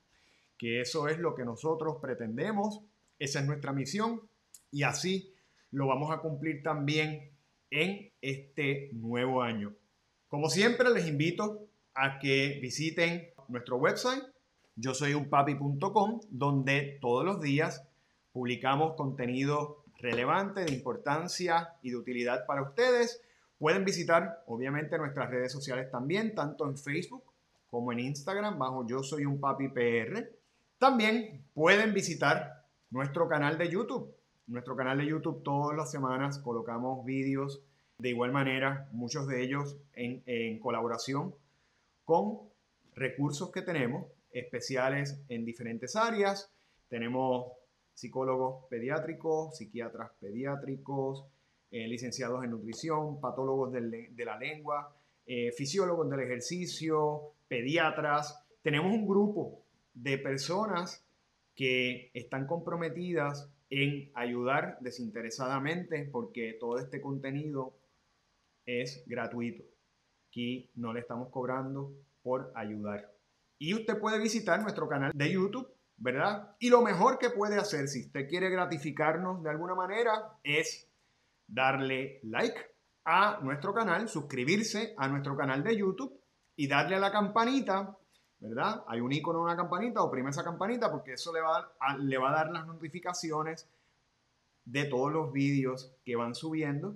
Que 0.56 0.80
eso 0.80 1.08
es 1.08 1.18
lo 1.18 1.34
que 1.34 1.44
nosotros 1.44 1.96
pretendemos, 2.00 2.80
esa 3.18 3.40
es 3.40 3.46
nuestra 3.46 3.72
misión 3.72 4.22
y 4.70 4.84
así 4.84 5.34
lo 5.72 5.86
vamos 5.86 6.12
a 6.12 6.18
cumplir 6.18 6.62
también 6.62 7.30
en 7.70 8.12
este 8.20 8.90
nuevo 8.92 9.42
año. 9.42 9.74
Como 10.28 10.48
siempre, 10.48 10.90
les 10.90 11.06
invito 11.06 11.66
a 11.94 12.18
que 12.18 12.58
visiten 12.62 13.30
nuestro 13.48 13.76
website, 13.76 14.22
yo 14.76 14.94
soy 14.94 15.14
unpapi.com, 15.14 16.20
donde 16.30 16.98
todos 17.00 17.24
los 17.24 17.40
días 17.40 17.89
publicamos 18.32 18.94
contenido 18.94 19.84
relevante, 19.98 20.64
de 20.64 20.72
importancia 20.72 21.74
y 21.82 21.90
de 21.90 21.96
utilidad 21.96 22.46
para 22.46 22.62
ustedes. 22.62 23.22
Pueden 23.58 23.84
visitar, 23.84 24.42
obviamente, 24.46 24.96
nuestras 24.96 25.30
redes 25.30 25.52
sociales 25.52 25.90
también, 25.90 26.34
tanto 26.34 26.66
en 26.66 26.76
Facebook 26.76 27.24
como 27.70 27.92
en 27.92 28.00
Instagram, 28.00 28.58
bajo 28.58 28.86
Yo 28.86 29.02
Soy 29.02 29.26
un 29.26 29.38
Papi 29.38 29.68
PR. 29.68 30.30
También 30.78 31.44
pueden 31.54 31.92
visitar 31.92 32.64
nuestro 32.90 33.28
canal 33.28 33.58
de 33.58 33.68
YouTube. 33.68 34.14
Nuestro 34.46 34.74
canal 34.74 34.98
de 34.98 35.06
YouTube 35.06 35.42
todas 35.44 35.76
las 35.76 35.90
semanas 35.90 36.38
colocamos 36.38 37.04
vídeos 37.04 37.62
de 38.00 38.08
igual 38.08 38.32
manera, 38.32 38.88
muchos 38.92 39.26
de 39.28 39.42
ellos 39.42 39.76
en, 39.94 40.58
colaboración 40.58 41.34
con 42.04 42.40
recursos 42.94 43.52
que 43.52 43.62
tenemos, 43.62 44.06
especiales 44.32 45.20
en 45.28 45.44
diferentes 45.44 45.96
áreas. 45.96 46.50
Tenemos 46.88 47.52
psicólogos 48.00 48.64
pediátricos, 48.70 49.56
psiquiatras 49.58 50.10
pediátricos, 50.18 51.26
eh, 51.70 51.86
licenciados 51.86 52.42
en 52.42 52.50
nutrición, 52.50 53.20
patólogos 53.20 53.72
de, 53.72 54.24
la 54.24 54.38
lengua, 54.38 54.96
eh, 55.26 55.52
fisiólogos 55.52 56.08
del 56.08 56.20
ejercicio, 56.20 57.34
pediatras. 57.46 58.42
Tenemos 58.62 58.90
un 58.90 59.06
grupo 59.06 59.62
de 59.92 60.16
personas 60.16 61.04
que 61.54 62.10
están 62.14 62.46
comprometidas 62.46 63.50
en 63.68 64.10
ayudar 64.14 64.78
desinteresadamente 64.80 66.08
porque 66.10 66.56
todo 66.58 66.78
este 66.78 67.02
contenido 67.02 67.74
es 68.64 69.04
gratuito. 69.06 69.62
Aquí 70.28 70.70
no 70.74 70.94
le 70.94 71.00
estamos 71.00 71.28
cobrando 71.28 71.92
por 72.22 72.50
ayudar. 72.54 73.12
Y 73.58 73.74
usted 73.74 73.98
puede 73.98 74.18
visitar 74.18 74.62
nuestro 74.62 74.88
canal 74.88 75.12
de 75.14 75.32
YouTube, 75.32 75.68
¿verdad? 76.00 76.56
Y 76.58 76.70
lo 76.70 76.80
mejor 76.80 77.18
que 77.18 77.28
puede 77.28 77.56
hacer 77.56 77.86
si 77.86 78.00
usted 78.00 78.26
quiere 78.26 78.48
gratificarnos 78.48 79.42
de 79.42 79.50
alguna 79.50 79.74
manera 79.74 80.32
es 80.42 80.88
darle 81.46 82.20
like 82.24 82.58
a 83.04 83.38
nuestro 83.42 83.74
canal, 83.74 84.08
suscribirse 84.08 84.94
a 84.96 85.08
nuestro 85.08 85.36
canal 85.36 85.62
de 85.62 85.76
YouTube 85.76 86.18
y 86.56 86.66
darle 86.66 86.96
a 86.96 87.00
la 87.00 87.12
campanita, 87.12 87.96
¿verdad? 88.38 88.82
Hay 88.88 89.00
un 89.00 89.12
icono 89.12 89.40
de 89.40 89.44
una 89.44 89.56
campanita, 89.56 90.02
oprime 90.02 90.30
esa 90.30 90.42
campanita 90.42 90.90
porque 90.90 91.12
eso 91.12 91.34
le 91.34 91.42
va 91.42 91.70
a, 91.78 91.98
le 91.98 92.16
va 92.16 92.30
a 92.30 92.34
dar 92.34 92.50
las 92.50 92.66
notificaciones 92.66 93.68
de 94.64 94.84
todos 94.86 95.12
los 95.12 95.30
vídeos 95.32 95.92
que 96.02 96.16
van 96.16 96.34
subiendo 96.34 96.94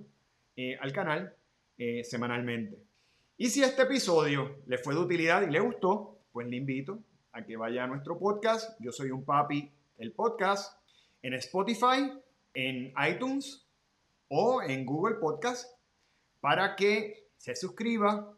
eh, 0.55 0.77
al 0.81 0.91
canal 0.91 1.35
eh, 1.77 2.03
semanalmente. 2.03 2.79
Y 3.37 3.49
si 3.49 3.61
este 3.61 3.83
episodio 3.83 4.63
le 4.65 4.79
fue 4.79 4.95
de 4.95 5.01
utilidad 5.01 5.43
y 5.43 5.51
le 5.51 5.59
gustó, 5.59 6.17
pues 6.31 6.47
le 6.47 6.55
invito 6.55 6.99
a 7.35 7.45
que 7.45 7.57
vaya 7.57 7.83
a 7.83 7.87
nuestro 7.87 8.17
podcast. 8.17 8.79
Yo 8.79 8.93
soy 8.93 9.11
un 9.11 9.25
papi, 9.25 9.69
el 9.97 10.13
podcast, 10.13 10.79
en 11.21 11.33
Spotify, 11.33 12.13
en 12.53 12.93
iTunes 13.09 13.65
o 14.29 14.61
en 14.61 14.85
Google 14.85 15.15
Podcast 15.15 15.69
para 16.39 16.77
que 16.77 17.27
se 17.37 17.55
suscriba 17.55 18.33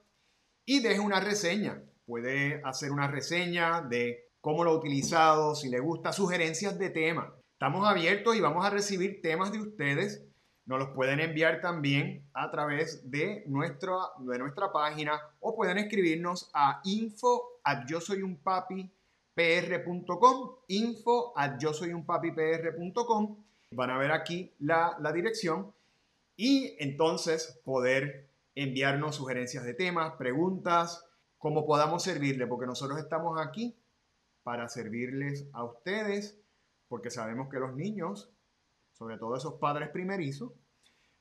y 0.65 0.79
deje 0.79 0.99
una 0.99 1.19
reseña. 1.19 1.83
Puede 2.07 2.59
hacer 2.65 2.91
una 2.91 3.07
reseña 3.07 3.81
de 3.81 4.29
cómo 4.41 4.63
lo 4.63 4.71
ha 4.71 4.77
utilizado, 4.77 5.53
si 5.53 5.69
le 5.69 5.79
gusta, 5.79 6.11
sugerencias 6.11 6.79
de 6.79 6.89
tema. 6.89 7.35
Estamos 7.53 7.87
abiertos 7.87 8.35
y 8.35 8.41
vamos 8.41 8.65
a 8.65 8.71
recibir 8.71 9.21
temas 9.21 9.51
de 9.51 9.59
ustedes 9.59 10.25
nos 10.67 10.79
los 10.79 10.89
pueden 10.89 11.21
enviar 11.21 11.61
también 11.61 12.29
a 12.33 12.51
través 12.51 13.09
de 13.09 13.43
nuestra, 13.47 13.93
de 14.19 14.37
nuestra 14.37 14.71
página 14.71 15.19
o 15.39 15.55
pueden 15.55 15.77
escribirnos 15.77 16.51
a 16.53 16.81
info 16.83 17.59
at 17.63 17.85
yo 17.87 18.01
soy 18.01 18.21
un 18.21 18.35
papi 18.37 18.91
info 20.67 21.33
at 21.35 21.57
yo 21.57 21.73
soy 21.73 21.93
un 21.93 22.05
Van 23.71 23.89
a 23.89 23.97
ver 23.97 24.11
aquí 24.11 24.53
la, 24.59 24.97
la 24.99 25.11
dirección 25.11 25.73
y 26.35 26.75
entonces 26.79 27.59
poder 27.63 28.27
enviarnos 28.55 29.15
sugerencias 29.15 29.63
de 29.63 29.73
temas, 29.73 30.13
preguntas, 30.13 31.05
cómo 31.37 31.65
podamos 31.65 32.03
servirle, 32.03 32.47
porque 32.47 32.65
nosotros 32.65 32.99
estamos 32.99 33.39
aquí 33.39 33.75
para 34.43 34.67
servirles 34.67 35.47
a 35.53 35.63
ustedes, 35.63 36.39
porque 36.87 37.09
sabemos 37.09 37.49
que 37.49 37.59
los 37.59 37.75
niños 37.75 38.29
sobre 38.97 39.17
todo 39.17 39.35
esos 39.35 39.55
padres 39.55 39.89
primerizos, 39.89 40.51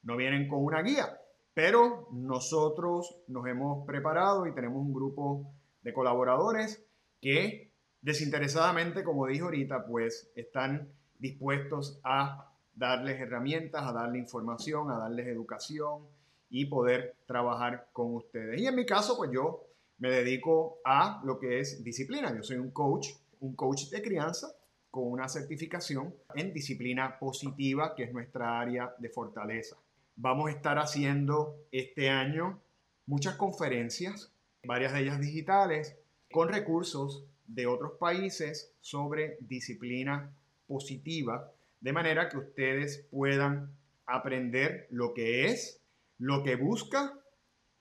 no 0.02 0.16
vienen 0.16 0.48
con 0.48 0.64
una 0.64 0.82
guía, 0.82 1.20
pero 1.52 2.08
nosotros 2.12 3.18
nos 3.28 3.46
hemos 3.46 3.86
preparado 3.86 4.46
y 4.46 4.54
tenemos 4.54 4.78
un 4.78 4.94
grupo 4.94 5.52
de 5.82 5.92
colaboradores 5.92 6.84
que 7.20 7.72
desinteresadamente, 8.00 9.04
como 9.04 9.26
dije 9.26 9.42
ahorita, 9.42 9.86
pues 9.86 10.30
están 10.36 10.88
dispuestos 11.18 12.00
a 12.04 12.52
darles 12.74 13.20
herramientas, 13.20 13.82
a 13.84 13.92
darle 13.92 14.18
información, 14.18 14.90
a 14.90 14.98
darles 14.98 15.26
educación 15.26 16.02
y 16.48 16.66
poder 16.66 17.16
trabajar 17.26 17.88
con 17.92 18.14
ustedes. 18.14 18.60
Y 18.60 18.66
en 18.66 18.76
mi 18.76 18.86
caso, 18.86 19.16
pues 19.16 19.30
yo 19.32 19.64
me 19.98 20.10
dedico 20.10 20.78
a 20.84 21.20
lo 21.24 21.38
que 21.38 21.60
es 21.60 21.82
disciplina. 21.82 22.34
Yo 22.34 22.42
soy 22.42 22.58
un 22.58 22.70
coach, 22.70 23.08
un 23.40 23.56
coach 23.56 23.88
de 23.90 24.02
crianza 24.02 24.48
con 24.96 25.12
una 25.12 25.28
certificación 25.28 26.14
en 26.34 26.54
disciplina 26.54 27.18
positiva, 27.18 27.94
que 27.94 28.04
es 28.04 28.14
nuestra 28.14 28.58
área 28.58 28.94
de 28.96 29.10
fortaleza. 29.10 29.76
Vamos 30.16 30.48
a 30.48 30.52
estar 30.52 30.78
haciendo 30.78 31.54
este 31.70 32.08
año 32.08 32.62
muchas 33.04 33.34
conferencias, 33.34 34.32
varias 34.64 34.94
de 34.94 35.00
ellas 35.00 35.20
digitales, 35.20 35.98
con 36.32 36.48
recursos 36.48 37.26
de 37.46 37.66
otros 37.66 37.98
países 38.00 38.72
sobre 38.80 39.36
disciplina 39.40 40.34
positiva, 40.66 41.52
de 41.82 41.92
manera 41.92 42.30
que 42.30 42.38
ustedes 42.38 43.06
puedan 43.10 43.76
aprender 44.06 44.86
lo 44.88 45.12
que 45.12 45.44
es, 45.44 45.78
lo 46.16 46.42
que 46.42 46.56
busca 46.56 47.12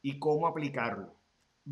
y 0.02 0.20
cómo 0.20 0.48
aplicarlo. 0.48 1.16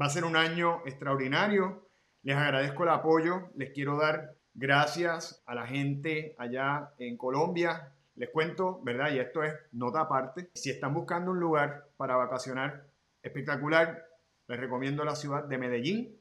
Va 0.02 0.06
a 0.06 0.10
ser 0.10 0.24
un 0.24 0.38
año 0.38 0.84
extraordinario. 0.86 1.90
Les 2.22 2.38
agradezco 2.38 2.84
el 2.84 2.90
apoyo. 2.92 3.50
Les 3.56 3.72
quiero 3.72 3.98
dar 3.98 4.38
gracias 4.54 5.44
a 5.46 5.56
la 5.56 5.66
gente 5.68 6.36
allá 6.38 6.92
en 6.98 7.18
Colombia. 7.18 7.92
Les 8.16 8.30
cuento, 8.30 8.82
¿verdad? 8.84 9.12
Y 9.12 9.20
esto 9.20 9.44
es 9.44 9.54
nota 9.72 10.02
aparte. 10.02 10.50
Si 10.54 10.70
están 10.70 10.94
buscando 10.94 11.32
un 11.32 11.40
lugar 11.40 11.88
para 11.98 12.16
vacacionar 12.16 12.86
espectacular, 13.22 14.08
les 14.48 14.60
recomiendo 14.60 15.04
la 15.04 15.16
ciudad 15.16 15.44
de 15.46 15.58
Medellín. 15.58 16.18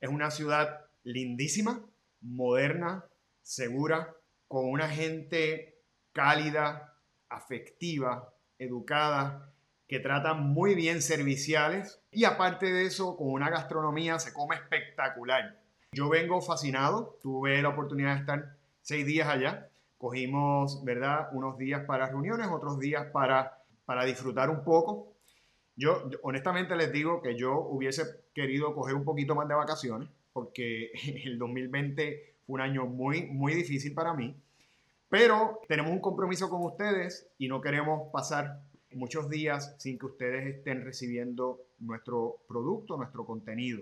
Es 0.00 0.08
una 0.08 0.30
ciudad 0.30 0.86
lindísima, 1.04 1.80
moderna, 2.20 3.04
segura, 3.42 4.14
con 4.48 4.68
una 4.68 4.88
gente 4.88 5.78
cálida, 6.12 6.94
afectiva, 7.28 8.32
educada, 8.58 9.52
que 9.86 10.00
tratan 10.00 10.42
muy 10.48 10.74
bien 10.74 11.00
serviciales 11.00 12.02
y 12.10 12.24
aparte 12.24 12.72
de 12.72 12.86
eso, 12.86 13.16
con 13.16 13.28
una 13.28 13.50
gastronomía 13.50 14.18
se 14.18 14.32
come 14.32 14.56
espectacular. 14.56 15.56
Yo 15.92 16.08
vengo 16.08 16.40
fascinado, 16.40 17.18
tuve 17.22 17.60
la 17.62 17.70
oportunidad 17.70 18.14
de 18.14 18.20
estar 18.20 18.56
seis 18.82 19.06
días 19.06 19.28
allá, 19.28 19.70
cogimos, 19.98 20.84
¿verdad? 20.84 21.28
Unos 21.32 21.58
días 21.58 21.84
para 21.86 22.08
reuniones, 22.08 22.48
otros 22.48 22.78
días 22.78 23.06
para, 23.12 23.62
para 23.84 24.04
disfrutar 24.04 24.50
un 24.50 24.62
poco. 24.64 25.12
Yo, 25.76 26.08
honestamente 26.22 26.76
les 26.76 26.92
digo 26.92 27.20
que 27.22 27.36
yo 27.36 27.58
hubiese 27.58 28.02
querido 28.34 28.74
coger 28.74 28.94
un 28.94 29.04
poquito 29.04 29.34
más 29.34 29.48
de 29.48 29.54
vacaciones 29.54 30.08
porque 30.32 30.90
el 31.24 31.38
2020 31.38 32.34
fue 32.46 32.54
un 32.54 32.60
año 32.60 32.86
muy, 32.86 33.26
muy 33.26 33.54
difícil 33.54 33.94
para 33.94 34.12
mí. 34.12 34.36
Pero 35.08 35.60
tenemos 35.68 35.92
un 35.92 36.00
compromiso 36.00 36.50
con 36.50 36.62
ustedes 36.64 37.28
y 37.38 37.48
no 37.48 37.60
queremos 37.60 38.10
pasar 38.12 38.60
muchos 38.92 39.30
días 39.30 39.74
sin 39.78 39.98
que 39.98 40.06
ustedes 40.06 40.46
estén 40.46 40.84
recibiendo 40.84 41.62
nuestro 41.78 42.38
producto, 42.46 42.96
nuestro 42.96 43.24
contenido. 43.24 43.80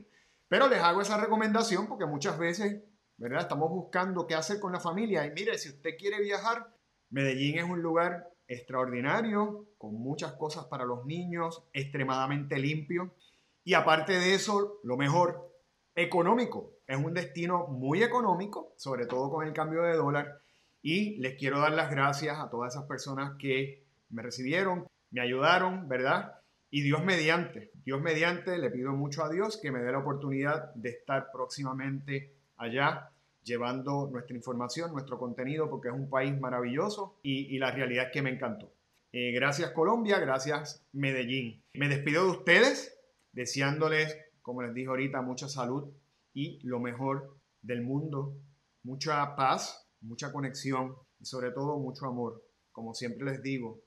Pero 0.54 0.68
les 0.68 0.80
hago 0.80 1.00
esa 1.00 1.20
recomendación 1.20 1.88
porque 1.88 2.06
muchas 2.06 2.38
veces, 2.38 2.80
¿verdad? 3.16 3.40
Estamos 3.40 3.70
buscando 3.70 4.24
qué 4.24 4.36
hacer 4.36 4.60
con 4.60 4.72
la 4.72 4.78
familia. 4.78 5.26
Y 5.26 5.32
mire, 5.32 5.58
si 5.58 5.68
usted 5.68 5.96
quiere 5.98 6.20
viajar, 6.22 6.72
Medellín 7.10 7.58
es 7.58 7.64
un 7.64 7.82
lugar 7.82 8.30
extraordinario, 8.46 9.66
con 9.78 9.94
muchas 9.94 10.34
cosas 10.34 10.66
para 10.66 10.84
los 10.84 11.06
niños, 11.06 11.64
extremadamente 11.72 12.56
limpio. 12.60 13.16
Y 13.64 13.74
aparte 13.74 14.12
de 14.12 14.34
eso, 14.34 14.78
lo 14.84 14.96
mejor, 14.96 15.52
económico. 15.96 16.74
Es 16.86 16.98
un 16.98 17.14
destino 17.14 17.66
muy 17.66 18.04
económico, 18.04 18.74
sobre 18.76 19.06
todo 19.06 19.32
con 19.32 19.44
el 19.44 19.52
cambio 19.52 19.82
de 19.82 19.96
dólar. 19.96 20.40
Y 20.80 21.16
les 21.16 21.36
quiero 21.36 21.58
dar 21.58 21.72
las 21.72 21.90
gracias 21.90 22.38
a 22.38 22.48
todas 22.48 22.76
esas 22.76 22.86
personas 22.86 23.32
que 23.40 23.88
me 24.08 24.22
recibieron, 24.22 24.86
me 25.10 25.20
ayudaron, 25.20 25.88
¿verdad? 25.88 26.43
Y 26.74 26.82
Dios 26.82 27.04
mediante, 27.04 27.70
Dios 27.84 28.00
mediante, 28.00 28.58
le 28.58 28.68
pido 28.68 28.90
mucho 28.90 29.22
a 29.22 29.30
Dios 29.30 29.60
que 29.62 29.70
me 29.70 29.78
dé 29.78 29.92
la 29.92 29.98
oportunidad 29.98 30.74
de 30.74 30.88
estar 30.88 31.30
próximamente 31.30 32.34
allá 32.56 33.12
llevando 33.44 34.08
nuestra 34.10 34.34
información, 34.34 34.90
nuestro 34.90 35.16
contenido, 35.16 35.70
porque 35.70 35.87
es 35.87 35.94
un 35.94 36.10
país 36.10 36.37
maravilloso 36.37 37.20
y, 37.22 37.56
la 37.58 37.70
realidad 37.70 38.06
es 38.06 38.12
que 38.12 38.22
me 38.22 38.30
encantó. 38.30 38.72
Eh, 39.12 39.30
gracias 39.30 39.70
Colombia, 39.70 40.18
gracias 40.18 40.84
Medellín. 40.90 41.62
Me 41.74 41.88
despido 41.88 42.24
de 42.24 42.30
ustedes 42.38 42.98
deseándoles, 43.30 44.18
como 44.42 44.62
les 44.62 44.74
dije 44.74 44.88
ahorita, 44.88 45.22
mucha 45.22 45.48
salud 45.48 45.92
y 46.32 46.58
lo 46.66 46.80
mejor 46.80 47.37
del 47.62 47.82
mundo, 47.82 48.37
mucha 48.82 49.37
paz, 49.37 49.88
mucha 50.00 50.32
conexión 50.32 50.96
y 51.20 51.24
sobre 51.24 51.52
todo 51.52 51.78
mucho 51.78 52.06
amor. 52.06 52.44
Como 52.72 52.94
siempre 52.94 53.26
les 53.26 53.44
digo, 53.44 53.84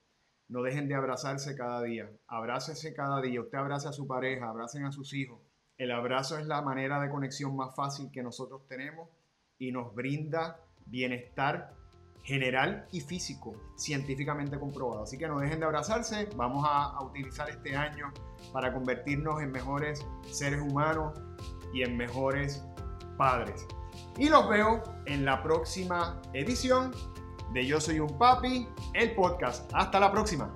no 0.49 0.61
dejen 0.61 0.87
de 0.87 0.95
abrazarse 0.95 1.55
cada 1.55 1.81
día. 1.81 2.09
Abrácese 2.27 2.93
cada 2.93 3.21
día. 3.21 3.41
Usted 3.41 3.57
abrace 3.57 3.87
a 3.87 3.93
su 3.93 4.07
pareja, 4.07 4.49
abracen 4.49 4.85
a 4.85 4.91
sus 4.91 5.13
hijos. 5.13 5.39
El 5.77 5.91
abrazo 5.91 6.37
es 6.37 6.47
la 6.47 6.61
manera 6.61 6.99
de 6.99 7.09
conexión 7.09 7.55
más 7.55 7.75
fácil 7.75 8.09
que 8.11 8.23
nosotros 8.23 8.67
tenemos 8.67 9.09
y 9.59 9.71
nos 9.71 9.93
brinda 9.93 10.59
bienestar 10.85 11.73
general 12.23 12.87
y 12.91 13.01
físico, 13.01 13.53
científicamente 13.77 14.59
comprobado. 14.59 15.03
Así 15.03 15.17
que 15.17 15.27
no 15.27 15.39
dejen 15.39 15.59
de 15.59 15.65
abrazarse. 15.65 16.27
Vamos 16.35 16.65
a, 16.67 16.85
a 16.85 17.03
utilizar 17.03 17.49
este 17.49 17.75
año 17.75 18.11
para 18.51 18.73
convertirnos 18.73 19.41
en 19.41 19.51
mejores 19.51 20.05
seres 20.31 20.61
humanos 20.61 21.19
y 21.73 21.83
en 21.83 21.95
mejores 21.95 22.65
padres. 23.17 23.65
Y 24.17 24.29
los 24.29 24.49
veo 24.49 24.83
en 25.05 25.25
la 25.25 25.43
próxima 25.43 26.21
edición 26.33 26.91
de 27.53 27.65
Yo 27.65 27.79
Soy 27.79 27.99
un 27.99 28.17
Papi, 28.17 28.67
el 28.93 29.15
podcast. 29.15 29.69
Hasta 29.73 29.99
la 29.99 30.11
próxima. 30.11 30.53